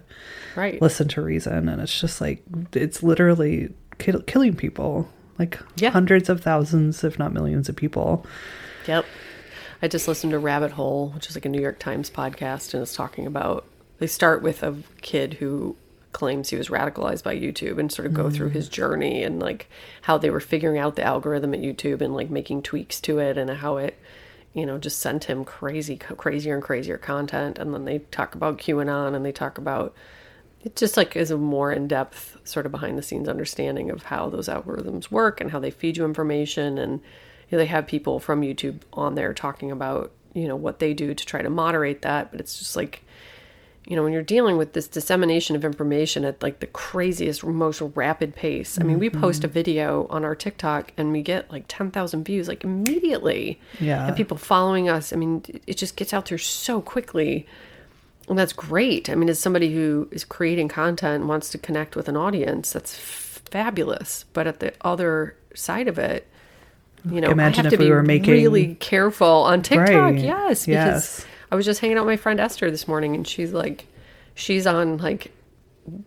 [0.56, 0.80] Right.
[0.82, 5.10] listen to reason and it's just like it's literally kill, killing people
[5.40, 5.90] like Yeah.
[5.90, 8.26] hundreds of thousands if not millions of people
[8.88, 9.06] Yep.
[9.82, 12.82] I just listened to Rabbit Hole, which is like a New York Times podcast, and
[12.82, 13.63] it's talking about
[14.00, 15.76] they start with a kid who
[16.13, 18.34] claims he was radicalized by YouTube and sort of go mm.
[18.34, 19.70] through his journey and like
[20.04, 23.38] how they were figuring out the algorithm at YouTube and like making tweaks to it
[23.38, 24.00] and how it
[24.58, 27.60] you know just sent him crazy crazier and crazier content.
[27.60, 29.93] And then they talk about QAnon and they talk about
[30.62, 34.30] it just like is a more in-depth sort of behind the scenes understanding of how
[34.30, 36.80] those algorithms work and how they feed you information.
[36.80, 37.02] And
[37.50, 40.93] you know, they have people from youtube on there talking about you know what they
[40.93, 42.32] do to try to moderate that.
[42.32, 43.04] But it's just like
[43.88, 47.82] you know when you're dealing with this dissemination of information at like the craziest most
[47.95, 49.54] rapid pace i mean we post a mm-hmm.
[49.54, 54.08] video on our tiktok and we get like 10,000 views like immediately Yeah.
[54.08, 57.47] and people following us i mean it just gets out there so quickly
[58.30, 59.10] and that's great.
[59.10, 62.73] I mean, as somebody who is creating content and wants to connect with an audience,
[62.73, 64.26] that's f- fabulous.
[64.34, 66.28] But at the other side of it,
[67.10, 69.88] you know, Imagine I have if to we be were making- really careful on TikTok.
[69.88, 70.17] Right.
[70.19, 71.25] Yes, because Yes.
[71.52, 73.85] I was just hanging out with my friend Esther this morning, and she's like,
[74.35, 75.31] she's on like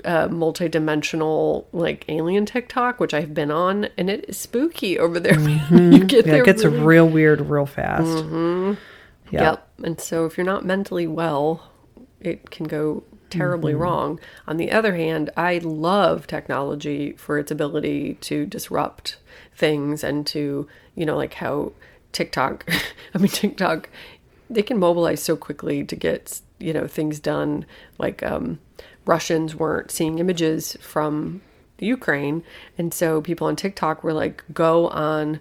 [0.05, 5.39] uh, multi-dimensional like alien TikTok, which I've been on, and it is spooky over there.
[5.71, 8.75] you get yeah there it gets really real weird real fast Mm-hmm.
[9.31, 9.69] yeah Yep.
[9.85, 11.71] And so if you're not mentally well,
[12.21, 14.19] it can go terribly wrong.
[14.47, 19.17] On the other hand, I love technology for its ability to disrupt
[19.55, 21.73] things and to, you know, like how
[22.13, 22.69] TikTok,
[23.15, 23.89] I mean, TikTok,
[24.51, 27.65] they can mobilize so quickly to get, you know, things done.
[27.99, 28.59] Like um,
[29.07, 31.41] Russians weren't seeing images from
[31.79, 32.43] Ukraine.
[32.77, 35.41] And so people on TikTok were like, go on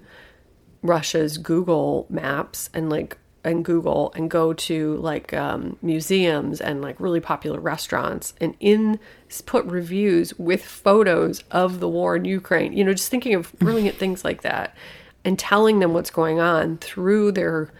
[0.82, 6.99] Russia's Google Maps and like and Google and go to like um, museums and like
[6.99, 8.99] really popular restaurants and in
[9.45, 12.74] put reviews with photos of the war in Ukraine.
[12.74, 14.76] You know, just thinking of brilliant things like that
[15.24, 17.72] and telling them what's going on through their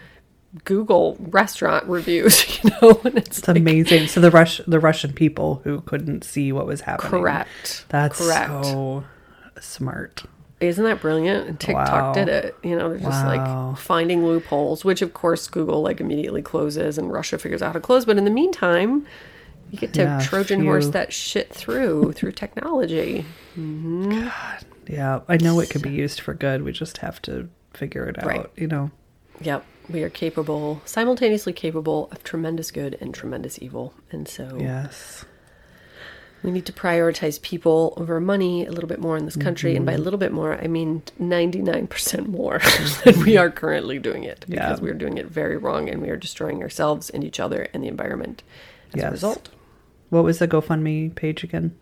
[0.66, 2.46] Google restaurant reviews.
[2.64, 4.08] You know, and it's It's amazing.
[4.08, 7.12] So the Rush, the Russian people who couldn't see what was happening.
[7.12, 7.86] correct.
[7.90, 8.66] That's correct.
[8.66, 9.04] so
[9.62, 10.24] smart.
[10.60, 11.48] Isn't that brilliant?
[11.48, 12.14] And TikTok Wow.
[12.14, 12.56] did it.
[12.64, 13.70] You know, they're just Wow.
[13.70, 17.74] like finding loopholes, which of course Google like immediately closes and Russia figures out how
[17.74, 18.04] to close.
[18.04, 19.06] But in the meantime,
[19.72, 23.24] you get to Yeah, Trojan horse that shit through through technology.
[23.58, 24.28] Mm-hmm.
[24.88, 26.64] Yeah, I know it can be used for good.
[26.64, 28.26] We just have to figure it out.
[28.26, 28.46] Right.
[28.58, 28.92] You know.
[29.42, 29.64] Yep.
[29.90, 33.94] We are capable, simultaneously capable of tremendous good and tremendous evil.
[34.12, 35.26] And so Yes.
[36.44, 39.76] we need to prioritize people over money a little bit more in this country.
[39.76, 40.04] And by a Mm-hmm.
[40.04, 42.62] little bit more, I mean 99% more
[43.04, 44.46] than we are currently doing it.
[44.48, 44.68] Yeah.
[44.68, 47.68] Because we are doing it very wrong and we are destroying ourselves and each other
[47.74, 48.44] and the environment
[48.94, 49.50] as a result.
[50.10, 51.76] What was the GoFundMe page again?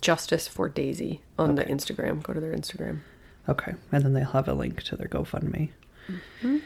[0.00, 2.22] Justice for Daisy on the Instagram.
[2.22, 3.00] Go to their Instagram.
[3.48, 5.70] Okay, and then they'll have a link to their GoFundMe.
[6.08, 6.58] Mm-hmm.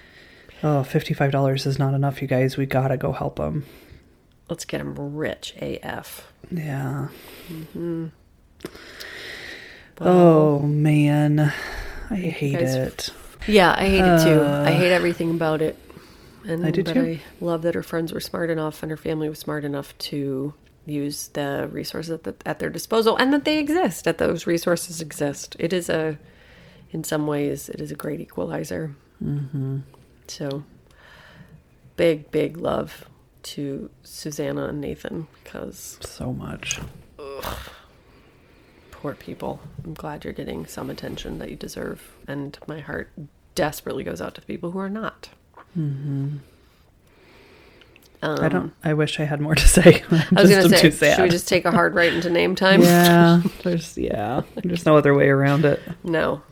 [0.63, 2.57] Oh, $55 is not enough, you guys.
[2.57, 3.65] We gotta go help them.
[4.49, 6.33] Let's get them rich AF.
[6.51, 7.09] Yeah.
[7.49, 8.07] Mm-hmm.
[10.01, 11.53] Oh man,
[12.11, 13.11] I hate it.
[13.47, 14.43] Yeah, I hate it too.
[14.43, 15.79] I hate everything about it.
[16.47, 17.01] And Uh, I do but too.
[17.01, 20.55] I love that her friends were smart enough and her family was smart enough to
[20.85, 25.01] use the resources at, the, at their disposal and that they exist, that those resources
[25.01, 25.57] exist.
[25.59, 26.19] It is a,
[26.93, 28.95] in some ways, it is a great equalizer.
[29.23, 29.79] Mm-hmm.
[30.29, 30.65] So,
[31.97, 33.07] big, big love
[33.45, 36.81] to Susanna and Nathan because So much.
[38.91, 39.61] poor people.
[39.85, 42.17] I'm glad you're getting some attention that you deserve.
[42.27, 43.11] And my heart
[43.55, 45.29] desperately goes out to the people who are not.
[45.79, 46.39] Mm-hmm.
[48.23, 48.55] I don't.
[48.57, 50.03] Um, I wish I had more to say.
[50.11, 51.17] I'm was going to say, too sad.
[51.17, 52.81] should we just take a hard right into name time?
[52.83, 55.81] yeah, there's yeah, there's no other way around it.
[56.03, 56.43] No.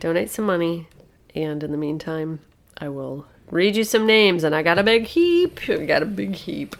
[0.00, 0.88] Donate some money.
[1.34, 2.40] And in the meantime,
[2.82, 4.42] I will read you some names.
[4.42, 5.60] And I got a big heap.
[5.68, 6.74] I got a big heap.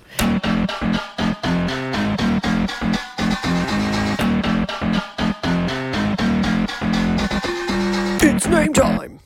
[8.20, 9.21] It's name time.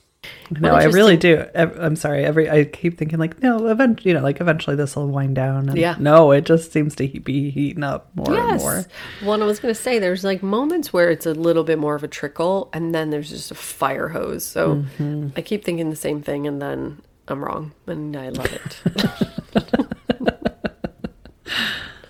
[0.50, 1.44] No, I really do.
[1.54, 2.24] I'm sorry.
[2.24, 5.68] Every I keep thinking like, no, eventually, you know, like eventually this will wind down.
[5.68, 5.96] And Yeah.
[5.98, 8.60] No, it just seems to be heating up more and Yes.
[8.62, 8.84] more.
[9.24, 11.94] Well, I was going to say there's like moments where it's a little bit more
[11.96, 14.44] of a trickle, and then there's just a fire hose.
[14.44, 15.28] So Mm-hmm.
[15.36, 18.82] I keep thinking the same thing, and then I'm wrong, and I love it.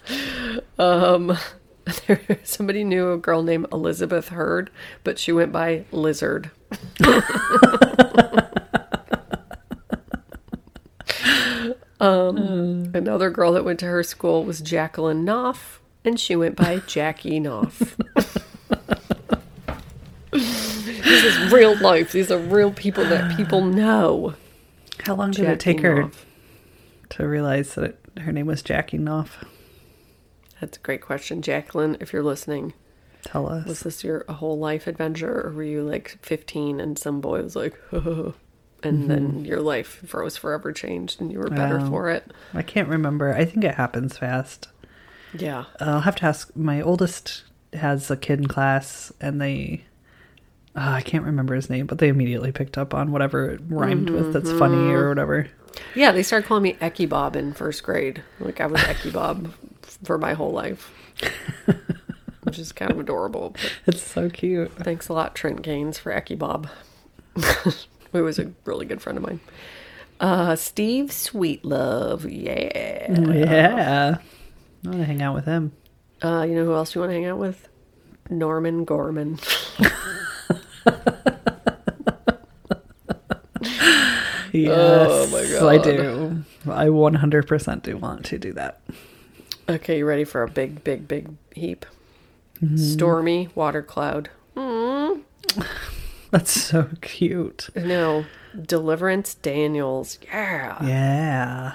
[0.79, 1.37] um,
[2.07, 4.71] there, somebody knew a girl named Elizabeth Hurd,
[5.05, 6.51] but she went by Lizard.
[11.99, 16.79] Um, Another girl that went to her school was Jacqueline Knopf, and she went by
[16.87, 17.97] Jackie Knopf.
[20.31, 22.13] this is real life.
[22.13, 24.35] These are real people that people know.
[25.05, 26.11] How long did Jackie it take her
[27.11, 29.31] to realize that it, her name was Jackie Knopf?
[30.61, 31.97] That's a great question, Jacqueline.
[32.01, 32.73] If you're listening,
[33.25, 33.67] Tell us.
[33.67, 37.43] was this your a whole life adventure, or were you like 15 and some boy
[37.43, 37.79] was like,
[38.83, 41.91] and then your life was forever changed and you were better Wow.
[41.91, 42.31] for it?
[42.55, 43.35] I can't remember.
[43.35, 44.69] I think it happens fast.
[45.37, 45.65] Yeah.
[45.81, 46.55] I'll have to ask.
[46.57, 49.85] My oldest has a kid in class, and they.
[50.75, 54.11] Uh, I can't remember his name, but they immediately picked up on whatever it rhymed
[54.11, 55.49] with that's funny or whatever.
[55.95, 58.23] Yeah, they started calling me Ecky Bob in first grade.
[58.41, 59.53] Like I was Ecky Bob
[60.05, 60.93] for my whole life,
[62.43, 63.55] which is kind of adorable.
[63.87, 64.73] It's so cute.
[64.73, 66.69] thanks a lot, Trent Gaines, for Ecky Bob.
[68.13, 69.41] Who was a really good friend of mine.
[70.21, 73.13] Uh, Steve Sweetlove, yeah.
[73.13, 74.17] Yeah.
[74.85, 75.73] I want to hang out with him.
[76.23, 77.69] Uh, you know who else you want to hang out with?
[78.31, 79.39] Norman Gorman.
[84.57, 85.69] Yes, oh my God.
[85.69, 86.45] I do.
[86.67, 88.81] I 100% do want to do that.
[89.69, 91.85] Okay, you ready for a big, big, big heap?
[92.63, 92.77] Mm-hmm.
[92.77, 94.31] Stormy water cloud.
[94.57, 95.23] Mm.
[96.31, 97.69] That's so cute.
[97.75, 98.25] No,
[98.61, 100.19] Deliverance Daniels.
[100.23, 100.85] Yeah.
[100.85, 101.75] Yeah.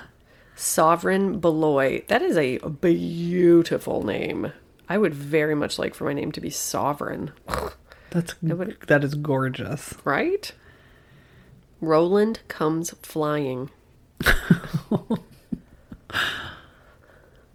[0.56, 2.04] Sovereign Beloy.
[2.08, 4.52] That is a beautiful name.
[4.88, 7.32] I would very much like for my name to be Sovereign,
[8.10, 9.94] That's would- that is gorgeous.
[10.04, 10.52] right?
[11.80, 13.70] Roland comes flying.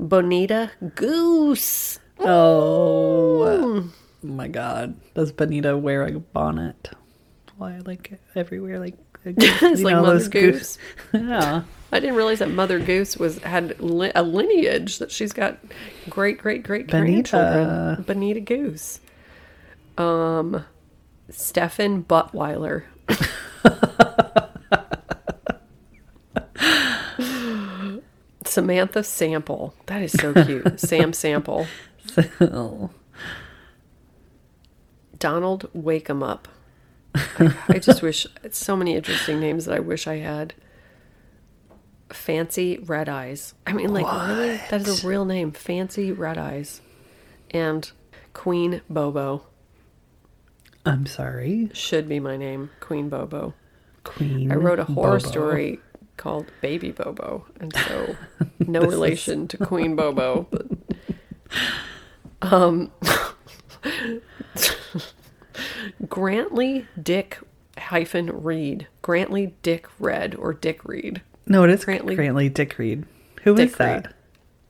[0.08, 1.98] Bonita Goose.
[2.20, 3.90] Oh
[4.22, 4.96] my god.
[5.14, 6.90] Does Benita wear a bonnet?
[7.56, 10.78] Why like everywhere like It's like Mother those Goose.
[11.12, 11.62] yeah.
[11.92, 15.58] I didn't realize that Mother Goose was had li- a lineage that she's got
[16.08, 18.02] great great great grandchildren.
[18.02, 19.00] Bonita Goose.
[19.98, 20.64] Um,
[21.30, 22.84] Stefan Buttweiler.
[28.56, 29.74] Samantha Sample.
[29.84, 30.80] That is so cute.
[30.80, 31.66] Sam Sample.
[32.06, 32.88] So,
[35.18, 36.48] Donald Wake 'em Up.
[37.14, 40.54] I, I just wish so many interesting names that I wish I had.
[42.10, 43.52] Fancy Red Eyes.
[43.66, 44.56] I mean, like, really?
[44.70, 45.52] That is a real name.
[45.52, 46.80] Fancy Red Eyes.
[47.50, 47.90] And
[48.32, 49.44] Queen Bobo
[50.86, 51.68] I'm sorry.
[51.74, 52.70] should be my name.
[52.80, 53.52] Queen Bobo.
[54.04, 54.50] Queen.
[54.50, 55.28] I wrote a horror Bobo.
[55.28, 55.80] story
[56.16, 58.16] called Baby Bobo, and so
[58.58, 60.46] no relation to Queen Bobo.
[60.50, 60.66] But,
[62.42, 62.90] um,
[66.08, 67.38] Grantley Dick
[67.78, 68.86] hyphen Reed.
[69.02, 71.22] Grantley Dick Red or Dick Reed.
[71.46, 73.04] No, it is Grantley- Grantley, Dick Reed.
[73.44, 74.06] Who is Dick that?
[74.06, 74.14] Reed.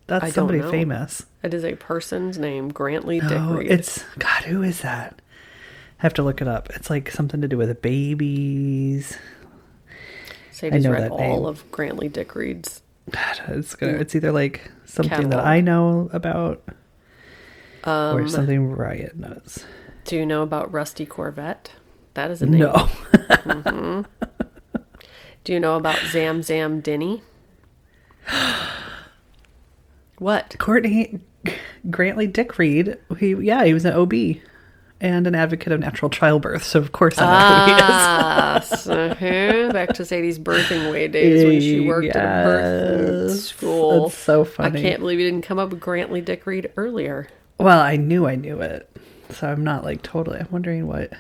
[0.09, 1.27] That's I somebody famous.
[1.43, 2.69] It is a person's name.
[2.69, 3.71] Grantley Dick Oh, Reed.
[3.71, 4.45] it's God.
[4.45, 5.21] Who is that?
[5.99, 6.69] I have to look it up.
[6.75, 9.17] It's like something to do with babies.
[10.57, 11.45] Sadie's know read that all name.
[11.45, 12.81] of Grantley Dick Reed's.
[13.11, 13.99] God, it's gonna.
[13.99, 16.63] It's either like something that I know about,
[17.85, 19.67] Um, or something Riot knows.
[20.05, 21.73] Do you know about Rusty Corvette?
[22.15, 22.61] That is a name.
[22.61, 22.89] No.
[25.45, 27.21] Do you know about Zam Zam Denny?
[30.19, 30.57] what?
[30.59, 31.21] Courtney
[31.91, 32.97] Grantley Dick Reed.
[33.19, 34.15] He yeah, he was an OB
[35.01, 36.63] and an advocate of natural childbirth.
[36.65, 37.83] So of course I know who he is.
[37.89, 43.41] Ah, so, huh, back to Sadie's birthing way days when she worked at a birth
[43.41, 44.05] school.
[44.05, 44.81] that's so funny.
[44.81, 47.29] I can't believe you didn't come up with Grantley Dick Reed earlier.
[47.59, 48.89] Well, I knew I knew it,
[49.31, 50.39] so I'm not like totally.
[50.41, 51.13] I'm wondering what.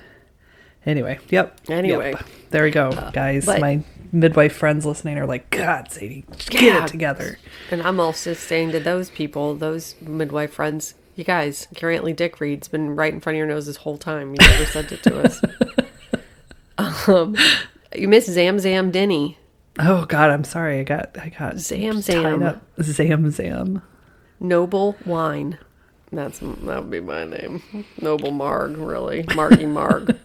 [0.84, 1.60] Anyway, yep.
[1.68, 2.12] Anyway.
[2.12, 2.24] yep.
[2.50, 3.44] there we go, guys.
[3.46, 6.84] but- My midwife friends listening are like, God, Sadie, get Yeah.
[6.84, 7.38] it together.
[7.72, 12.68] And I'm also saying to those people, those midwife friends, you guys, Grantley Dick Reed's
[12.68, 14.32] been right in front of your nose this whole time.
[14.32, 15.40] You never sent it to us.
[17.08, 17.34] um,
[17.94, 19.38] you miss Zam Zam Denny.
[19.78, 20.80] Oh God, I'm sorry.
[20.80, 22.60] I got I got Zam Zam.
[22.80, 23.82] Zam Zam.
[24.38, 25.58] Noble Wine.
[26.12, 27.62] That's that would be my name.
[28.00, 29.24] Noble Marg, really.
[29.34, 30.16] Margy Marg.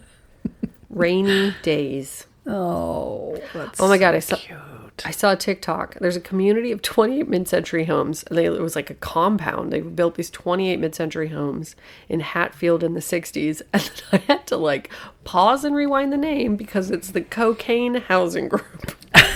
[0.90, 2.26] Rainy Days.
[2.46, 4.58] Oh, that's Oh my god, so I saw cute.
[5.04, 5.94] I saw a TikTok.
[6.00, 8.24] There's a community of 28 mid-century homes.
[8.30, 9.72] They, it was like a compound.
[9.72, 11.74] They built these 28 mid-century homes
[12.08, 14.90] in Hatfield in the 60s, and then I had to like
[15.24, 18.94] pause and rewind the name because it's the Cockaigne Housing Group.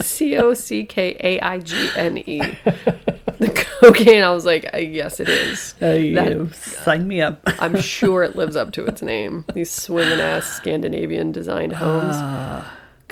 [0.00, 2.40] C O C K A I G N E.
[3.38, 4.22] The cocaine.
[4.22, 5.74] I was like, uh, yes, it is.
[5.80, 7.40] Uh, That- sign me up.
[7.58, 9.44] I'm sure it lives up to its name.
[9.54, 12.16] These swinging ass Scandinavian designed homes.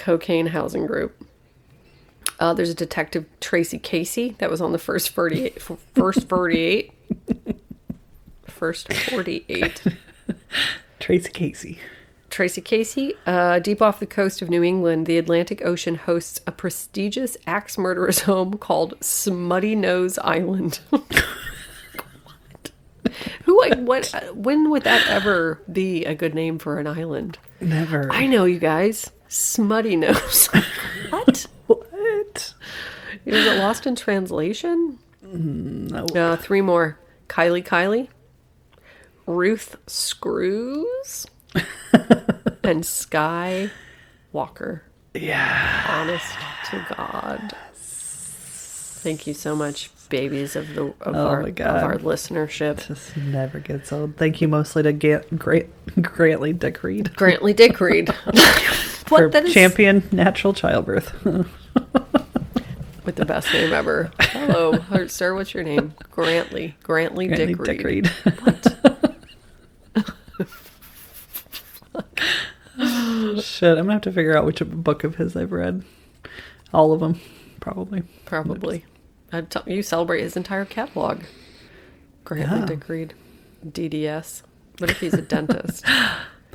[0.09, 1.23] Cockaigne Housing Group.
[2.41, 5.61] Uh, there's a detective Tracy Casey that was on the first 48.
[5.95, 6.91] First 48.
[8.47, 9.83] First 48.
[10.99, 11.79] Tracy Casey.
[12.31, 16.53] Tracy Casey, uh, deep off the coast of New England, the Atlantic Ocean hosts a
[16.53, 20.81] prestigious axe murderer's home called Smuttynose Island.
[20.89, 21.23] what?
[23.45, 23.61] Who?
[23.61, 24.15] Like, what?
[24.15, 27.39] uh, When would that ever be a good name for an island?
[27.61, 28.11] Never.
[28.11, 29.11] I know, you guys.
[29.29, 30.65] Smuttynose.
[31.11, 31.47] what?
[31.67, 32.55] what?
[33.25, 34.99] Is it lost in translation?
[35.23, 36.07] No.
[36.07, 36.99] Uh, three more.
[37.29, 38.09] Kylie Kylie,
[39.27, 41.27] Ruth Screws,
[42.65, 43.71] and Sky
[44.33, 44.83] Walker.
[45.15, 45.87] Yeah.
[45.89, 46.33] Honest
[46.71, 47.53] to God.
[47.75, 52.87] Thank you so much, babies of the of, Oh our, of our listenership.
[52.87, 54.17] This never gets old.
[54.17, 55.69] Thank you mostly to Ga- Great
[56.01, 58.09] Grantley Dick Reed Grantley Dick Reed.
[59.09, 59.33] what?
[59.33, 61.13] That is champion natural childbirth.
[63.09, 64.11] with the best name ever.
[64.21, 65.35] Hello, sir.
[65.35, 65.95] What's your name?
[66.11, 66.75] Grantley.
[66.83, 68.11] Grantley, Grantley Dick, Reed.
[73.43, 75.85] Shit, I'm gonna have to figure out which book of his I've read.
[76.73, 77.21] All of them,
[77.61, 78.03] probably.
[78.27, 78.85] Probably.
[79.67, 81.23] You celebrate his entire catalog.
[82.25, 82.67] Grantley Yeah.
[82.67, 83.15] Dick Reed.
[83.67, 84.43] DDS.
[84.79, 85.85] What if he's a dentist?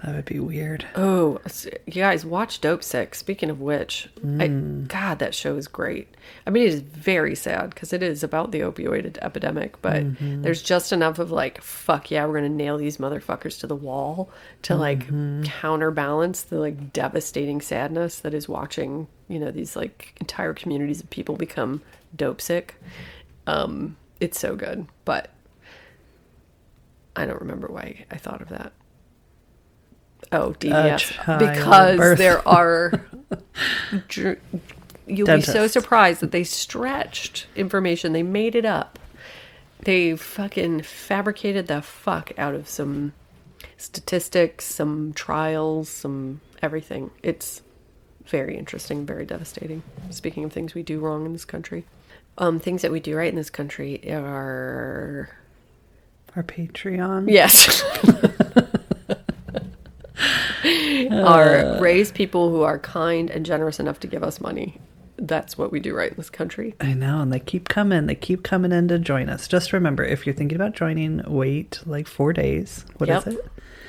[0.03, 0.85] That would be weird.
[0.97, 1.39] Oh,
[1.85, 3.15] you guys watch Dopesick.
[3.15, 4.85] Speaking of which, I, mm.
[4.89, 6.13] God, that show is great.
[6.45, 10.41] I mean, it is very sad because it is about the opioid epidemic, but mm-hmm.
[10.41, 14.29] there's just enough of like, fuck yeah, we're gonna nail these motherfuckers to the wall
[14.63, 15.43] to like mm-hmm.
[15.43, 21.09] counterbalance the like devastating sadness that is watching, you know, these like entire communities of
[21.11, 21.81] people become
[22.15, 22.75] dope sick.
[23.47, 25.29] Um, it's so good, but
[27.15, 28.73] I don't remember why I thought of that.
[30.31, 31.39] Oh, DDS.
[31.39, 32.17] Because birth.
[32.17, 33.05] there are.
[34.07, 34.39] dr-
[35.05, 38.13] You'll be so surprised that they stretched information.
[38.13, 38.99] They made it up.
[39.81, 43.11] They fucking fabricated the fuck out of some
[43.77, 47.11] statistics, some trials, some everything.
[47.21, 47.61] It's
[48.25, 49.83] very interesting, very devastating.
[50.09, 51.85] Speaking of things we do wrong in this country,
[52.37, 55.29] um, things that we do right in this country are
[56.35, 57.29] Our Patreon.
[57.29, 57.83] Yes.
[61.11, 64.79] are raise people who are kind and generous enough to give us money.
[65.17, 66.75] That's what we do right in this country.
[66.81, 68.07] I know, and they keep coming.
[68.07, 69.47] They keep coming in to join us.
[69.47, 72.85] Just remember, if you're thinking about joining, wait like four days.
[72.97, 73.35] What is Yep.
[73.35, 73.45] it?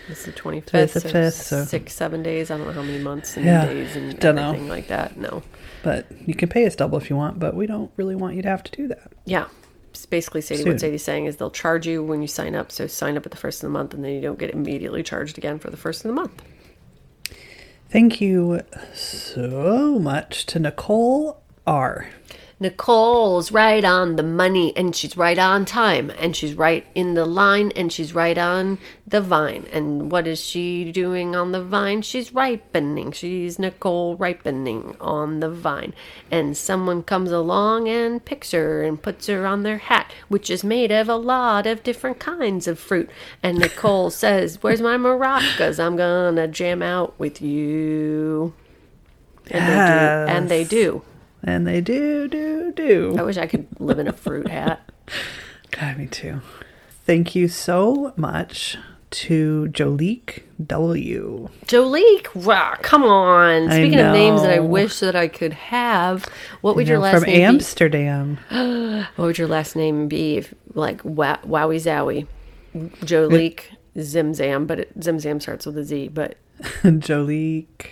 [0.08, 2.50] It's the 25th, Today's the 5th, so- six, seven days.
[2.50, 4.52] I don't know how many months and Yeah, days and dunno.
[4.68, 5.16] like that.
[5.16, 5.42] No.
[5.82, 8.42] But you can pay us double if you want, but we don't really want you
[8.42, 9.10] to have to do that.
[9.24, 9.46] Yeah.
[9.90, 10.72] It's basically Sadie, Soon.
[10.72, 12.70] what Sadie's saying is they'll charge you when you sign up.
[12.70, 15.02] So sign up at the first of the month and then you don't get immediately
[15.02, 16.42] charged again for the first of the month.
[17.94, 22.08] Thank you so much to Nicole R.
[22.60, 27.24] Nicole's right on the money and she's right on time and she's right in the
[27.24, 29.66] line and she's right on the vine.
[29.72, 32.02] And what is she doing on the vine?
[32.02, 33.12] She's ripening.
[33.12, 35.94] She's Nicole ripening on the vine.
[36.30, 40.62] And someone comes along and picks her and puts her on their hat, which is
[40.62, 43.10] made of a lot of different kinds of fruit.
[43.42, 45.82] And Nicole says, Where's my maracas?
[45.82, 48.54] I'm gonna jam out with you.
[49.50, 50.32] And they do.
[50.32, 51.02] And they do.
[51.46, 53.16] And they do, do, do.
[53.18, 54.90] I wish I could live in a fruit hat.
[55.70, 56.40] God, me too.
[57.04, 58.78] Thank you so much
[59.10, 61.48] to Jolique W.
[61.66, 63.70] Jolique, wow, come on.
[63.70, 66.24] Speaking of names that I wish that I could have,
[66.62, 68.38] what would your Now, last from name From Amsterdam.
[69.16, 70.38] What would your last name be?
[70.38, 72.26] If, like wow, Wowie Zowie,
[73.04, 73.64] Jolique,
[73.96, 76.08] Zimzam, but it, Zimzam starts with a Z.
[76.08, 76.36] But
[76.82, 77.90] Jolique.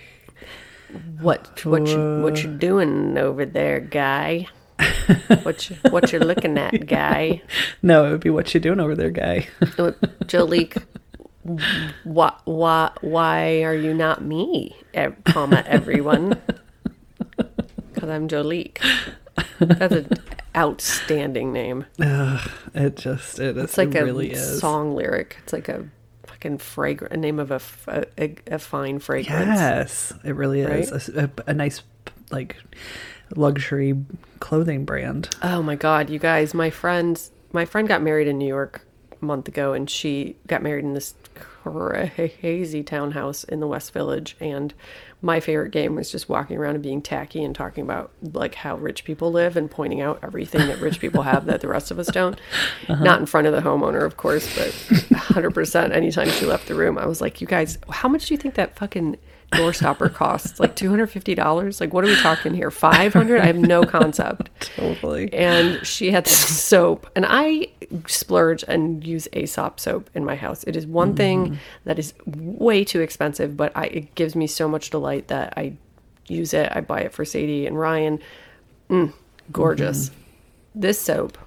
[1.19, 4.47] What what you what you doing over there, guy?
[5.43, 7.41] what you what you're looking at, guy?
[7.81, 9.47] No, it would be what you doing over there, guy.
[9.77, 9.91] Oh,
[10.25, 10.83] Jolique,
[12.03, 14.75] why, why, why are you not me,
[15.25, 16.39] comma, everyone?
[17.37, 18.79] Because I'm Jolique.
[19.59, 20.09] That's an
[20.55, 21.85] outstanding name.
[21.97, 23.57] it just it.
[23.57, 24.59] It's like it a really is.
[24.59, 25.37] song lyric.
[25.43, 25.87] It's like a
[26.43, 28.05] fucking fragrant, a name of a
[28.47, 29.47] a fine fragrance.
[29.59, 31.81] Yes, it really is a, a- a nice
[32.31, 32.57] like
[33.35, 33.95] luxury
[34.39, 35.29] clothing brand.
[35.41, 38.85] Oh my god, you guys, my friends my friend got married in New York
[39.21, 44.35] a month ago and she got married in this crazy townhouse in the West Village
[44.39, 44.73] and
[45.23, 48.75] my favorite game was just walking around and being tacky and talking about like how
[48.75, 51.97] rich people live and pointing out everything that rich people have that the rest of
[51.97, 52.39] us don't.
[52.89, 53.01] Uh-huh.
[53.01, 54.67] Not in front of the homeowner, of course, but
[55.13, 58.37] 100% anytime she left the room, I was like, "You guys, how much do you
[58.37, 59.17] think that fucking
[59.51, 60.59] door stopper costs?
[60.59, 61.79] Like $250?
[61.81, 62.71] Like what are we talking here?
[62.71, 63.41] 500?
[63.41, 65.31] I have no concept." Totally.
[65.33, 67.67] and she had this soap and i
[68.07, 72.83] splurge and use aesop soap in my house it is one thing that is way
[72.83, 75.73] too expensive but I, it gives me so much delight that i
[76.27, 78.19] use it i buy it for sadie and ryan
[78.89, 79.13] mm,
[79.51, 80.09] gorgeous
[80.73, 81.37] this soap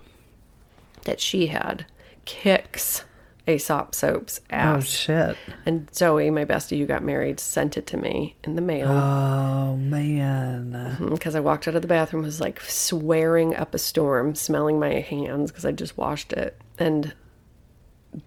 [1.05, 1.87] that she had
[2.27, 3.05] kicks
[3.49, 5.37] aesop soap's Oh shit.
[5.65, 9.77] and zoe my bestie you got married sent it to me in the mail Oh
[9.77, 10.73] man.
[10.73, 14.79] Mm-hmm, because I walked out of the bathroom was like swearing up a storm, smelling
[14.81, 16.61] my hands because I just washed it.
[16.79, 17.15] And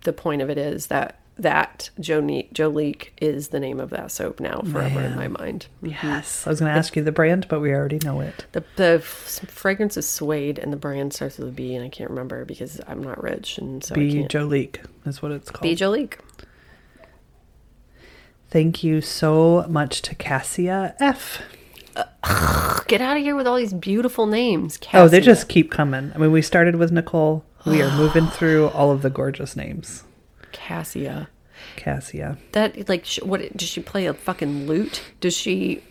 [0.03, 4.39] the point of it is that that Jonique, Jolique is the name of that soap
[4.39, 5.67] now forever in my mind.
[5.81, 6.07] Mm-hmm.
[6.07, 6.45] Yes.
[6.45, 8.45] I was going to ask you the brand, but we already know it.
[8.51, 11.89] The the f- fragrance is suede and the brand starts with a B and I
[11.89, 14.29] can't remember because I'm not rich and so can't.
[14.29, 15.63] Jolique is what it's called.
[15.63, 16.19] B Jolique.
[18.49, 21.41] Thank you so much to Cassia F.
[22.87, 24.77] Get out of here with all these beautiful names.
[24.77, 25.01] Cassia.
[25.01, 26.11] Oh, they just keep coming.
[26.15, 27.45] I mean, we started with Nicole.
[27.65, 30.03] We are moving through all of the gorgeous names.
[30.51, 31.29] Cassia.
[31.75, 32.37] Cassia.
[32.53, 35.01] That like what does she play a fucking lute?
[35.19, 35.83] Does she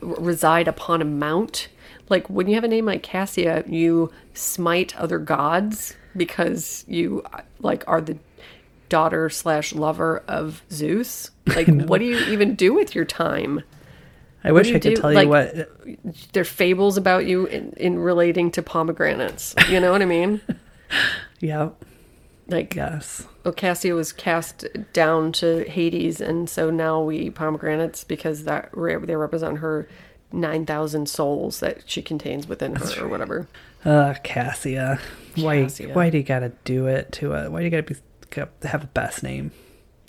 [0.00, 1.68] reside upon a mount?
[2.08, 7.22] Like when you have a name like Cassia, you smite other gods because you
[7.60, 8.18] like are the
[8.88, 11.30] daughter slash lover of Zeus.
[11.46, 13.62] Like, what do you even do with your time?
[14.44, 14.96] I wish I could do?
[14.96, 16.32] tell Like- you what.
[16.32, 19.54] There are fables about you in, in relating to pomegranates.
[19.70, 20.40] You know what I mean?
[21.40, 21.70] Yeah.
[22.48, 23.26] Like, Yes.
[23.44, 28.96] Ocasio was cast down to Hades, and so now we eat pomegranates because that re-
[28.96, 29.88] they represent her
[30.32, 33.48] nine thousand souls that she contains within her, or whatever.
[33.84, 35.00] Uh, Cassia.
[35.36, 35.62] Why?
[35.64, 35.92] Cassia.
[35.92, 37.50] Why do you gotta do it to a?
[37.50, 37.96] Why do you gotta be
[38.30, 39.50] gotta have a best name?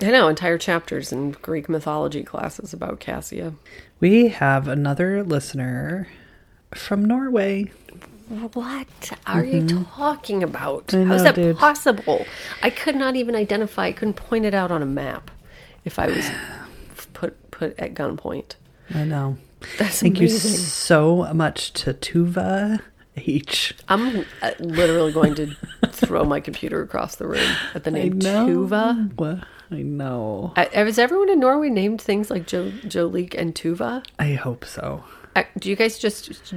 [0.02, 3.54] I know entire chapters in Greek mythology classes about Cassia.
[4.00, 6.08] We have another listener
[6.74, 7.72] from Norway.
[8.30, 10.88] What are you talking about?
[10.88, 11.10] Mm-hmm.
[11.10, 11.58] How is that dude.
[11.58, 12.26] possible?
[12.62, 13.88] I could not even identify.
[13.88, 15.30] I couldn't point it out on a map
[15.86, 16.30] if I was
[17.14, 18.56] put put at gunpoint.
[18.94, 19.38] I know.
[19.78, 20.52] That's Thank amazing.
[20.52, 22.82] you so much to Tuva
[23.16, 23.74] H.
[23.88, 25.56] I'm uh, literally going to
[25.90, 28.48] throw my computer across the room at the I name know.
[28.48, 29.44] Tuva.
[29.72, 30.54] I know.
[30.56, 34.06] Uh, Has everyone in Norway named things like jo- Jolique and Tuva?
[34.20, 35.04] I hope so.
[35.36, 36.54] Uh, Do you guys just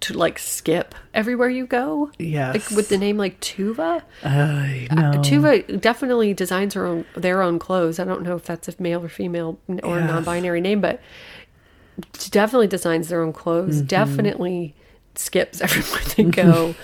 [0.00, 2.10] to like skip everywhere you go?
[2.18, 2.54] Yes.
[2.54, 4.02] Like with the name like Tuva?
[4.24, 5.12] I know.
[5.20, 7.98] Tuva definitely designs her own their own clothes.
[7.98, 10.08] I don't know if that's a male or female or Yes.
[10.10, 11.00] non-binary name, but
[12.30, 13.78] definitely designs their own clothes.
[13.78, 13.86] Mm-hmm.
[13.86, 14.74] Definitely
[15.16, 16.74] skips everywhere they go.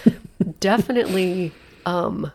[0.60, 1.52] definitely
[1.86, 2.32] um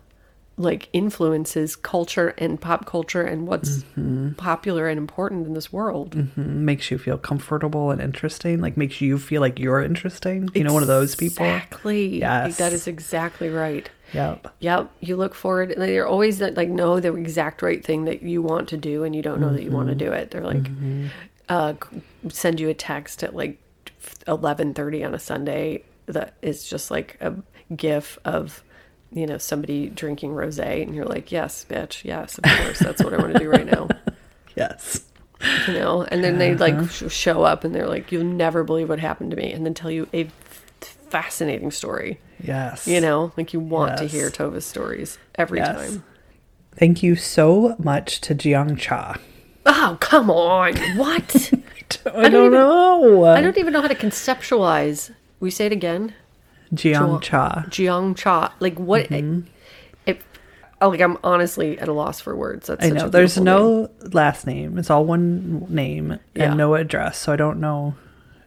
[0.57, 4.33] like influences culture and pop culture and what's Mm-hmm.
[4.33, 6.15] popular and important in this world.
[6.37, 8.59] makes you feel comfortable and interesting.
[8.61, 10.49] Like makes you feel like you're interesting.
[10.53, 11.45] You know, one of those people.
[11.45, 12.19] Exactly.
[12.19, 12.57] Yes.
[12.57, 13.89] That is exactly right.
[14.13, 14.53] Yep.
[14.59, 18.21] Yep, you look forward, and they're always that like know the exact right thing that
[18.21, 20.31] you want to do, and you don't know that you want to do it.
[20.31, 20.69] They're like,
[21.47, 21.75] uh,
[22.29, 23.57] send you a text at like
[24.27, 27.35] eleven thirty on a Sunday that is just like a
[27.73, 28.63] gif of
[29.12, 33.14] you know somebody drinking rosé, and you're like, yes, bitch, yes, of course, that's what
[33.14, 33.88] I want to do right now.
[34.53, 35.05] Yes.
[35.66, 37.07] You know, and then they like uh-huh.
[37.07, 39.74] sh- show up, and they're like, you'll never believe what happened to me, and then
[39.74, 42.20] tell you a f- fascinating story.
[42.43, 42.86] Yes.
[42.86, 45.76] You know, like you want to hear Tova's stories every Yes.
[45.76, 46.03] time.
[46.76, 49.18] Thank you so much to Jiang Cha.
[49.66, 50.76] Oh, come on.
[50.97, 51.53] What?
[52.16, 53.26] I don't, know.
[53.26, 55.14] I don't even know how to conceptualize.
[55.39, 56.14] We say it again.
[56.74, 57.65] Jiang Cha.
[57.69, 58.53] Jiang Cha.
[58.59, 59.41] Like what Mm-hmm.
[60.05, 60.22] it,
[60.82, 62.67] oh, like I'm honestly at a loss for words.
[62.67, 63.09] That's I know.
[63.09, 63.43] There's name.
[63.45, 64.78] no last name.
[64.78, 66.49] It's all one name Yeah.
[66.49, 67.17] and no address.
[67.17, 67.95] So I don't know.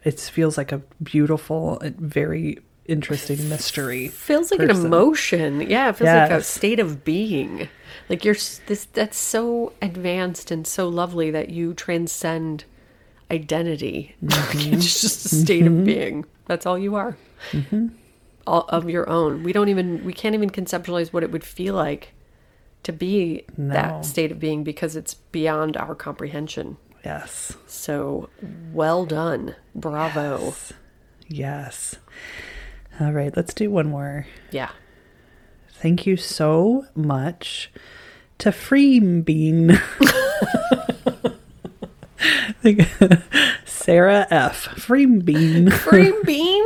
[0.04, 4.08] It feels like a beautiful, uh, very interesting mystery.
[4.08, 5.62] feels like an emotion.
[5.62, 7.68] Yeah, it feels like a state of being.
[8.10, 8.34] Like you're
[8.66, 12.64] this that's so advanced and so lovely that you transcend
[13.30, 14.14] identity.
[14.24, 14.74] Mm-hmm.
[14.74, 16.26] it's just a state of being.
[16.46, 17.16] That's all you are.
[17.54, 17.88] All
[18.46, 19.42] of your own.
[19.42, 22.12] We don't even we can't even conceptualize what it would feel like
[22.82, 23.72] to be No.
[23.72, 26.76] that state of being because it's beyond our comprehension.
[27.04, 27.56] Yes.
[27.66, 28.28] So
[28.72, 29.54] well done.
[29.74, 30.54] Bravo.
[31.28, 31.96] Yes.
[33.00, 33.34] All right.
[33.36, 34.26] Let's do one more.
[34.50, 34.70] Yeah.
[35.80, 37.70] Thank you so much
[38.38, 39.80] to Freembean.
[43.64, 44.66] Sarah F.
[44.76, 45.70] Freembean.
[45.88, 46.64] Green bean.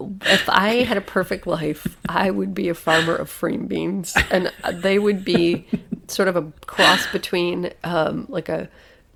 [0.00, 4.52] If I had a perfect life, I would be a farmer of frame beans, and
[4.72, 5.66] they would be
[6.06, 8.68] sort of a cross between um, like a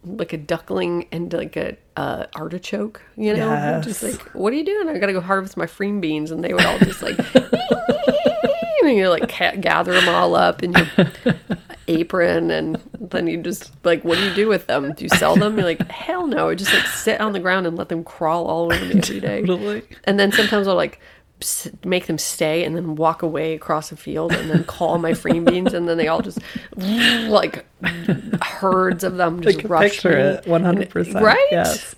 [0.04, 3.02] like a duckling and like a uh, artichoke.
[3.16, 4.88] You know, just like what are you doing?
[4.88, 7.18] I gotta go harvest my frame beans, and they would all just like.
[8.82, 10.86] And you like ca- gather them all up in your
[11.88, 14.92] apron, and then you just like, what do you do with them?
[14.92, 15.56] Do you sell them?
[15.56, 16.48] You're like, hell no!
[16.48, 19.20] I just like sit on the ground and let them crawl all over me every
[19.20, 19.42] day.
[19.42, 19.82] Totally.
[20.04, 21.00] And then sometimes I'll like
[21.84, 25.40] make them stay and then walk away across a field and then call my free
[25.40, 26.38] beans and then they all just
[26.76, 27.64] like
[28.42, 30.16] herds of them just rush picture me.
[30.16, 31.20] it 100%.
[31.20, 31.48] Right?
[31.50, 31.96] Yes.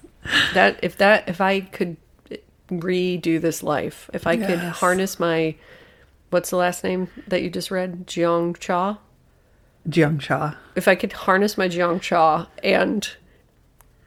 [0.55, 1.99] That if that if I could
[2.71, 5.55] redo this life, if I could harness my
[6.35, 8.09] what's the last name that you just read?
[8.09, 8.99] Jiang Cha.
[9.89, 10.59] Jiang Cha.
[10.75, 13.09] If I could harness my Jiang Cha and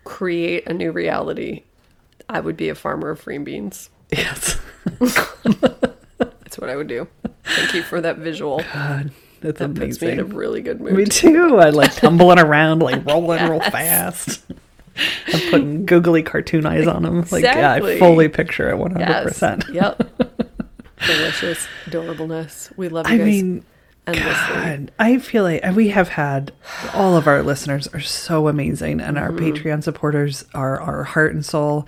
[0.04, 1.64] create a new reality,
[2.28, 3.90] I would be a farmer of green beans.
[4.12, 4.60] Yes.
[5.00, 7.08] That's what I would do.
[7.46, 8.62] Thank you for that visual.
[8.74, 10.96] God, that's That puts me in a really good mood.
[10.96, 11.58] Me too.
[11.58, 14.44] I like tumbling around, like rolling real fast.
[15.34, 17.26] I'm putting googly cartoon eyes on them.
[17.32, 19.74] Like, yeah, I fully picture it 100%.
[19.74, 20.27] Yep.
[21.06, 22.76] Delicious adorableness.
[22.78, 23.66] We love you I guys mean,
[24.08, 24.54] endlessly.
[24.56, 26.52] God, I feel like we have had
[26.94, 29.46] all of our listeners are so amazing, and our Mm-hmm.
[29.54, 31.88] Patreon supporters are our heart and soul.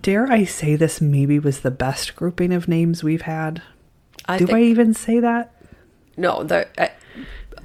[0.00, 3.62] Dare I say this maybe was the best grouping of names we've had?
[4.26, 5.52] I Do think I even say that?
[6.16, 6.66] no, the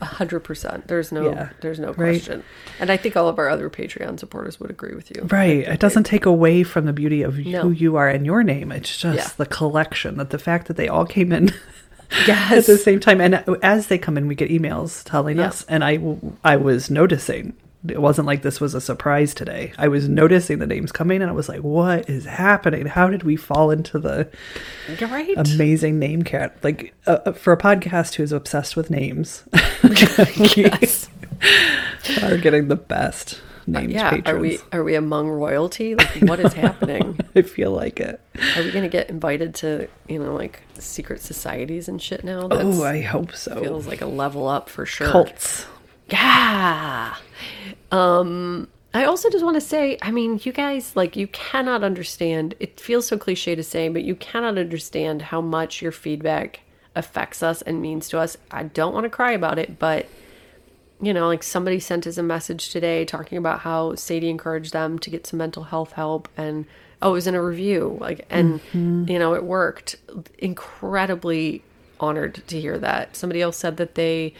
[0.01, 0.87] hundred percent.
[0.87, 1.49] There's no, Yeah.
[1.61, 1.95] there's no Right.
[2.21, 2.43] question.
[2.79, 5.27] And I think all of our other Patreon supporters would agree with you.
[5.31, 5.59] Right.
[5.67, 7.61] It doesn't take away from the beauty of No.
[7.61, 8.71] who you are and your name.
[8.71, 9.27] It's just Yeah.
[9.37, 11.51] the collection that the fact that they all came in
[12.27, 13.21] at the same time.
[13.21, 15.65] And as they come in, we get emails telling us.
[15.69, 15.99] And I,
[16.43, 17.53] I was noticing.
[17.87, 19.73] It wasn't like this was a surprise today.
[19.77, 22.85] I was noticing the names coming, and I was like, "What is happening?
[22.85, 24.29] How did we fall into the
[25.01, 25.35] right.
[25.35, 26.55] amazing name cat?
[26.63, 29.43] Like uh, uh, for a podcast who's obsessed with names,
[29.83, 31.09] yes.
[32.07, 34.11] we are getting the best named Yeah.
[34.11, 34.27] patrons.
[34.29, 35.95] Are we are we among royalty?
[36.01, 37.19] Like what is happening?
[37.35, 38.19] I feel like it.
[38.57, 42.47] Are we gonna get invited to, you know, like secret societies and shit now?
[42.51, 43.59] Oh, I hope so.
[43.61, 45.07] feels like a level up for sure.
[45.09, 45.65] Cults.
[46.11, 47.15] Yeah.
[47.91, 52.55] Um I also just want to say, I mean, you guys like you cannot understand.
[52.59, 56.59] It feels so cliche to say, but you cannot understand how much your feedback
[56.93, 58.35] affects us and means to us.
[58.51, 60.07] I don't want to cry about it, but
[61.01, 64.99] you know, like somebody sent us a message today talking about how Sadie encouraged them
[64.99, 66.65] to get some mental health help and
[67.01, 67.97] oh, it was in a review.
[67.99, 68.59] Like and
[69.09, 69.95] you know, it worked.
[70.37, 71.63] Incredibly
[71.99, 73.15] honored to hear that.
[73.15, 74.33] Somebody else said that they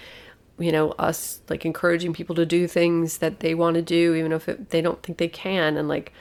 [0.61, 4.31] you know, us like encouraging people to do things that they want to do even
[4.31, 6.13] if it, they don't think they can and like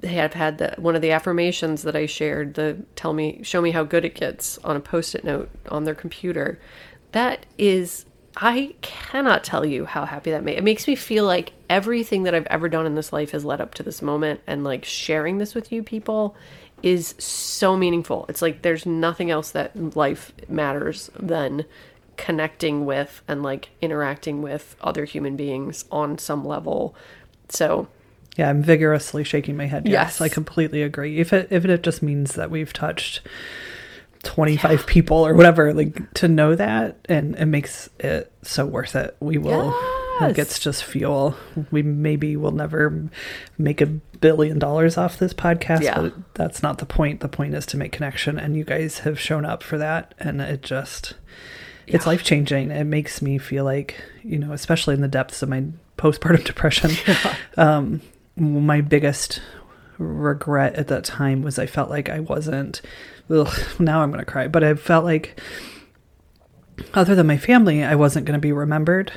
[0.00, 3.62] they have had the, one of the affirmations that I shared, the tell me, show
[3.62, 6.60] me how good it gets on a post it note on their computer.
[7.12, 8.04] That is,
[8.36, 10.58] I cannot tell you how happy that made.
[10.58, 13.62] It makes me feel like everything that I've ever done in this life has led
[13.62, 16.36] up to this moment, and like sharing this with you people
[16.82, 18.26] is so meaningful.
[18.28, 21.64] It's like there's nothing else that life matters than
[22.16, 26.94] connecting with and like interacting with other human beings on some level.
[27.48, 27.88] So
[28.36, 29.86] Yeah, I'm vigorously shaking my head.
[29.86, 30.20] Yes, Yes.
[30.20, 31.18] I completely agree.
[31.18, 33.20] If it if it just means that we've touched
[34.22, 39.16] 25 people or whatever, like to know that and it makes it so worth it.
[39.20, 39.74] We will
[40.20, 40.30] Yes.
[40.30, 41.36] it gets just fuel.
[41.72, 43.10] We maybe will never
[43.58, 46.00] make a billion dollars off this podcast, Yeah.
[46.00, 47.18] but that's not the point.
[47.20, 50.40] The point is to make connection and you guys have shown up for that and
[50.40, 51.14] it just
[51.86, 52.70] it's life changing.
[52.70, 55.64] It makes me feel like, you know, especially in the depths of my
[55.98, 56.90] postpartum depression,
[57.56, 58.00] um,
[58.36, 59.40] my biggest
[59.98, 62.80] regret at that time was I felt like I wasn't.
[63.30, 65.40] Ugh, now I'm going to cry, but I felt like,
[66.92, 69.12] other than my family, I wasn't going to be remembered.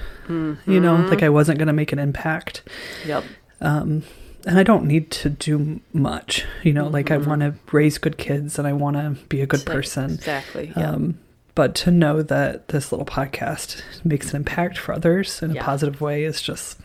[0.66, 2.62] You know, like I wasn't going to make an impact
[3.06, 3.24] yep.
[4.46, 6.46] and I don't need to do much.
[6.64, 9.48] You know, like I want to raise good kids and I want to be a
[9.48, 10.12] good person.
[10.12, 10.72] Exactly.
[10.78, 10.92] Yeah.
[10.92, 11.20] Um,
[11.58, 16.00] but to know that this little podcast makes an impact for others in a positive
[16.02, 16.80] way is just,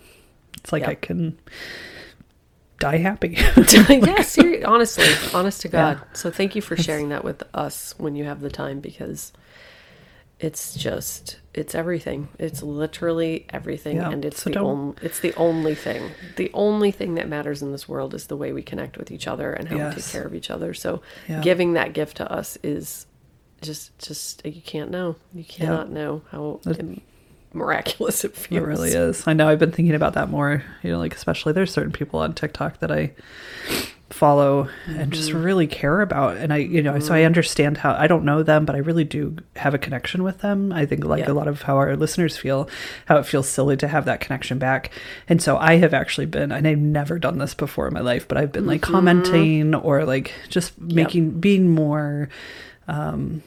[0.56, 0.88] it's like Yep.
[0.90, 1.38] I can
[2.78, 3.28] die happy.
[3.36, 5.04] yeah, seriously, honestly,
[5.34, 5.98] honest to God.
[5.98, 6.04] Yeah.
[6.14, 9.34] So thank you for sharing that with us when you have the time because
[10.40, 12.28] it's just it's everything.
[12.38, 16.12] It's literally everything Yeah, and it's so the only it's the only thing.
[16.36, 19.28] The only thing that matters in this world is the way we connect with each
[19.28, 20.72] other and how we take care of each other.
[20.72, 21.42] So Yeah.
[21.42, 23.04] giving that gift to us is
[23.62, 25.16] just just you can't know.
[25.34, 26.60] You cannot know how
[27.52, 28.62] miraculous it feels.
[28.62, 29.26] It really is.
[29.26, 32.20] I know I've been thinking about that more, you know, like especially there's certain people
[32.20, 33.12] on TikTok that I
[34.10, 35.42] follow and just Mm-hmm.
[35.42, 38.66] really care about and I you know so I understand how I don't know them
[38.66, 40.70] but I really do have a connection with them.
[40.70, 41.30] I think like Yeah.
[41.30, 42.68] a lot of how our listeners feel
[43.06, 44.90] how it feels silly to have that connection back.
[45.30, 48.28] And so I have actually been and I've never done this before in my life
[48.28, 48.92] but I've been like Mm-hmm.
[48.92, 52.28] commenting or like just making being more
[52.88, 53.42] um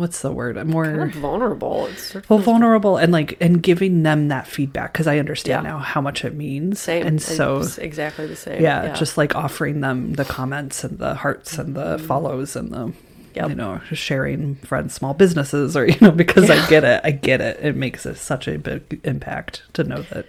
[0.00, 0.56] what's the word?
[0.66, 1.86] more Kind of vulnerable.
[1.86, 5.64] It's sort of well vulnerable and like and giving them that feedback because i understand
[5.64, 5.72] Yeah.
[5.72, 7.06] now how much it means same.
[7.06, 8.62] and so It's exactly the same.
[8.62, 12.06] yeah, just like offering them the comments and the hearts and the mm-hmm.
[12.06, 12.92] follows and the
[13.34, 13.48] Yep.
[13.50, 17.40] you know sharing friends small businesses or you know because i get it i get
[17.40, 20.26] it it makes a, such a big impact to know that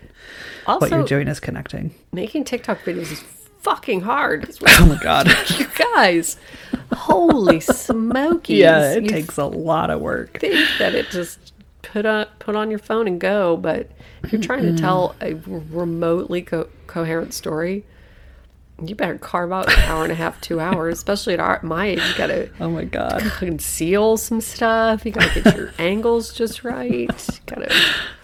[0.68, 3.24] also, what you're doing is connecting making TikTok videos is
[3.62, 4.50] fucking hard.
[4.68, 6.38] oh my god you guys,
[6.94, 8.60] holy smokies!
[8.60, 12.56] yeah it you takes a lot of work think that it just put on put
[12.56, 13.90] on your phone and go, but
[14.24, 17.84] if you're trying to tell a remotely co- coherent story,
[18.86, 20.94] you better carve out an hour and a half, two hours.
[20.98, 25.06] Especially at our, my age, you gotta oh my god conceal some stuff.
[25.06, 26.92] You gotta get your angles just right.
[26.92, 27.74] You gotta.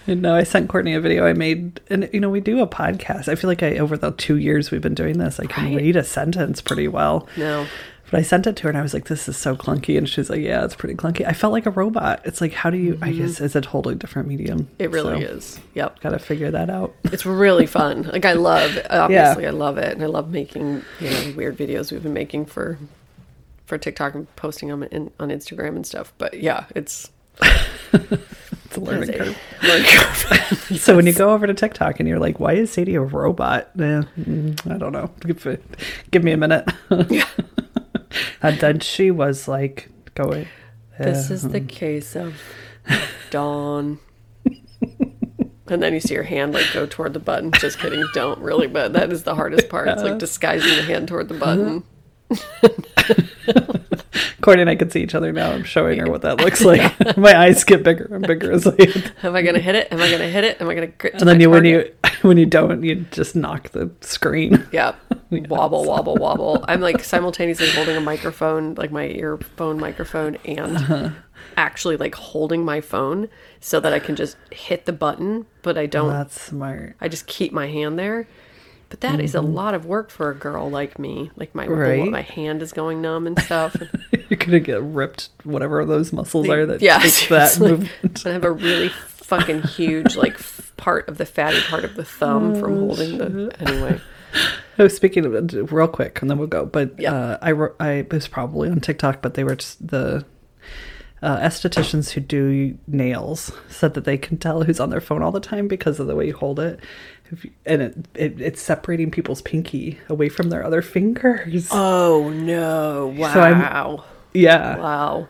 [0.08, 3.28] No, I sent Courtney a video I made, and you know we do a podcast.
[3.28, 5.76] I feel like I over the two years we've been doing this, I can Right.
[5.78, 7.28] read a sentence pretty well.
[7.36, 7.66] No.
[8.10, 10.08] But I sent it to her, and I was like, "This is so clunky," and
[10.08, 12.22] she's like, "Yeah, it's pretty clunky." I felt like a robot.
[12.24, 12.98] It's like, how do you?
[13.02, 14.60] I guess it's a totally different medium.
[14.62, 14.74] Mm-hmm.
[14.84, 15.60] It really So, is.
[15.74, 16.00] Yep.
[16.00, 16.96] Got to figure that out.
[17.06, 18.04] It's really fun.
[18.04, 21.92] Like I love, obviously, I love it, and I love making you know weird videos
[21.92, 22.78] we've been making for
[23.66, 26.14] for TikTok and posting them in, on Instagram and stuff.
[26.18, 27.10] But yeah, it's
[27.92, 29.38] It's a learning That's a curve.
[29.64, 30.80] learning curve.
[30.82, 33.70] So when you go over to TikTok and you're like, "Why is Sadie a robot?"
[33.78, 35.10] Eh, mm, I don't know.
[35.22, 35.60] Give,
[36.12, 36.68] give me a minute.
[38.42, 40.48] And then she was like, "Going."
[41.00, 42.42] This is the um, case of
[43.30, 44.00] Dawn.
[45.68, 47.52] and then you see your hand like go toward the button.
[47.52, 49.88] Just kidding, don't really, but that is the hardest part.
[49.88, 51.84] It's like disguising the hand toward the button.
[52.30, 53.74] Uh-huh.
[54.42, 55.52] Courtney and I can see each other now.
[55.52, 57.18] I'm showing her what that looks like.
[57.18, 58.76] My eyes get bigger and bigger as I.
[59.24, 59.92] Am I gonna hit it?
[59.92, 60.62] Am I gonna hit it?
[60.62, 61.92] Am I gonna grit to And then you, when you
[62.22, 64.66] when you don't, you just knock the screen.
[64.72, 64.96] Yeah.
[65.32, 66.64] Wobble, wobble, wobble.
[66.68, 71.10] I'm like simultaneously holding a microphone, like my earphone microphone, and Uh-huh.
[71.58, 73.28] actually like holding my phone
[73.60, 76.10] so that I can just hit the button, but I don't.
[76.10, 76.96] That's smart.
[77.02, 78.28] I just keep my hand there.
[78.90, 81.30] But that is a lot of work for a girl like me.
[81.36, 81.74] Like my Mm-hmm.
[81.80, 82.10] Right.
[82.12, 83.76] my hand is going numb and stuff.
[84.30, 85.30] You're gonna get ripped.
[85.44, 88.26] Whatever those muscles are that yeah, takes that movement.
[88.26, 92.06] I have a really fucking huge like f- part of the fatty part of the
[92.06, 93.54] thumb Oh, from holding the.
[93.60, 94.00] Anyway,
[94.80, 96.66] Oh, speaking of it, real quick, and then we'll go.
[96.66, 97.14] But Yeah.
[97.14, 100.24] uh, I I it was probably on TikTok, but they were just the
[101.22, 105.32] uh, estheticians who do nails said that they can tell who's on their phone all
[105.32, 106.80] the time because of the way you hold it,
[107.44, 111.68] you, and it, it it's separating people's pinky away from their other fingers.
[111.72, 113.14] oh no!
[113.34, 114.06] So Wow.
[114.34, 115.28] yeah, Wow.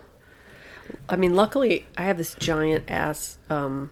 [1.10, 3.92] I mean, luckily I have this giant ass um,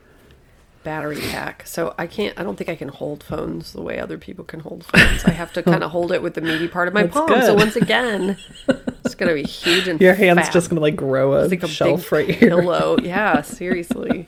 [0.83, 2.37] battery pack, so I can't.
[2.39, 5.23] I don't think I can hold phones the way other people can hold phones.
[5.25, 7.41] I have to kind of hold it with the meaty part of my That's palm.
[7.41, 8.37] So once again,
[9.03, 10.53] it's gonna be huge and your hand's fat.
[10.53, 12.49] just gonna like grow a, It's like a shelf right here.
[12.49, 12.97] pillow.
[13.01, 14.27] Yeah, seriously.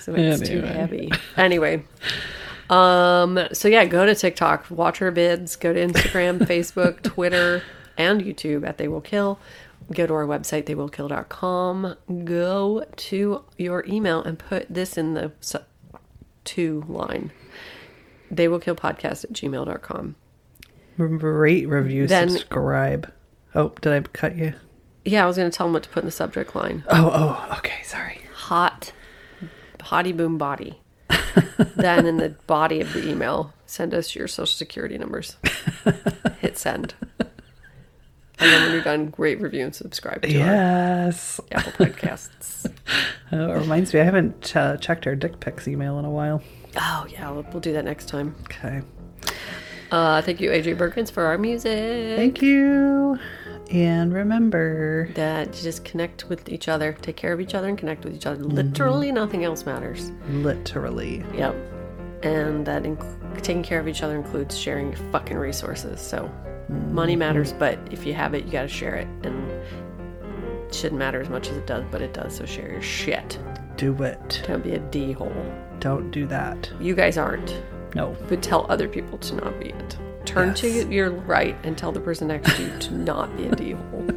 [0.00, 1.10] So it's too heavy.
[1.36, 1.84] Anyway.
[2.72, 7.62] Um, so yeah, go to TikTok, watch her bids, go to Instagram, Facebook, Twitter,
[7.98, 9.38] and YouTube at They Will Kill.
[9.92, 11.96] Go to our website, theywillkill.com.
[12.24, 15.58] Go to your email and put this in the su-
[16.44, 17.30] to line.
[18.30, 20.14] They will kill podcast at gmail.com.
[20.96, 23.12] Rate, review, Then- subscribe.
[23.54, 24.54] Oh, did I cut you?
[25.04, 26.84] Yeah, I was going to tell them what to put in the subject line.
[26.88, 28.20] Oh, oh, okay, sorry.
[28.34, 28.92] hot
[29.80, 30.80] hottie boom body
[31.76, 35.36] then in the body of the email send us your social security numbers
[36.40, 36.94] hit send
[38.38, 41.40] and then when you're done rate review and subscribe to our Yes.
[41.52, 42.70] apple podcasts
[43.34, 46.42] Oh, it reminds me, I haven't uh, checked our dick pics email in a while.
[46.76, 48.82] oh yeah we'll, we'll do that next time Okay.
[49.90, 53.18] uh thank you aj Berkins for our music Thank you.
[53.72, 58.04] And remember, that just connect with each other take care of each other and connect
[58.04, 58.54] with each other mm-hmm.
[58.54, 61.24] literally nothing else matters literally.
[61.34, 61.56] Yep.
[62.22, 66.00] And that inc- taking care of each other includes sharing fucking resources.
[66.00, 66.30] So
[66.68, 67.20] money mm-hmm.
[67.20, 69.08] matters, but if you have it, you got to share it.
[69.22, 72.36] And it shouldn't matter as much as it does, but it does.
[72.36, 73.38] So share your shit.
[73.76, 74.42] Do it.
[74.46, 75.32] Don't be a d hole.
[75.80, 76.70] Don't do that.
[76.78, 77.60] You guys aren't,
[77.94, 78.14] No.
[78.28, 79.98] but tell other people to not be it.
[80.24, 83.54] Turn to your right and tell the person next to you to not be a
[83.56, 84.08] d hole.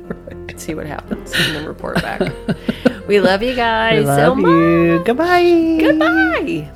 [0.57, 2.21] See what happens, and then report back.
[3.07, 4.49] we love you guys I so love much.
[4.49, 5.03] you.
[5.03, 5.77] Goodbye.
[5.81, 6.71] Goodbye.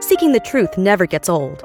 [0.00, 1.64] Seeking the truth never gets old.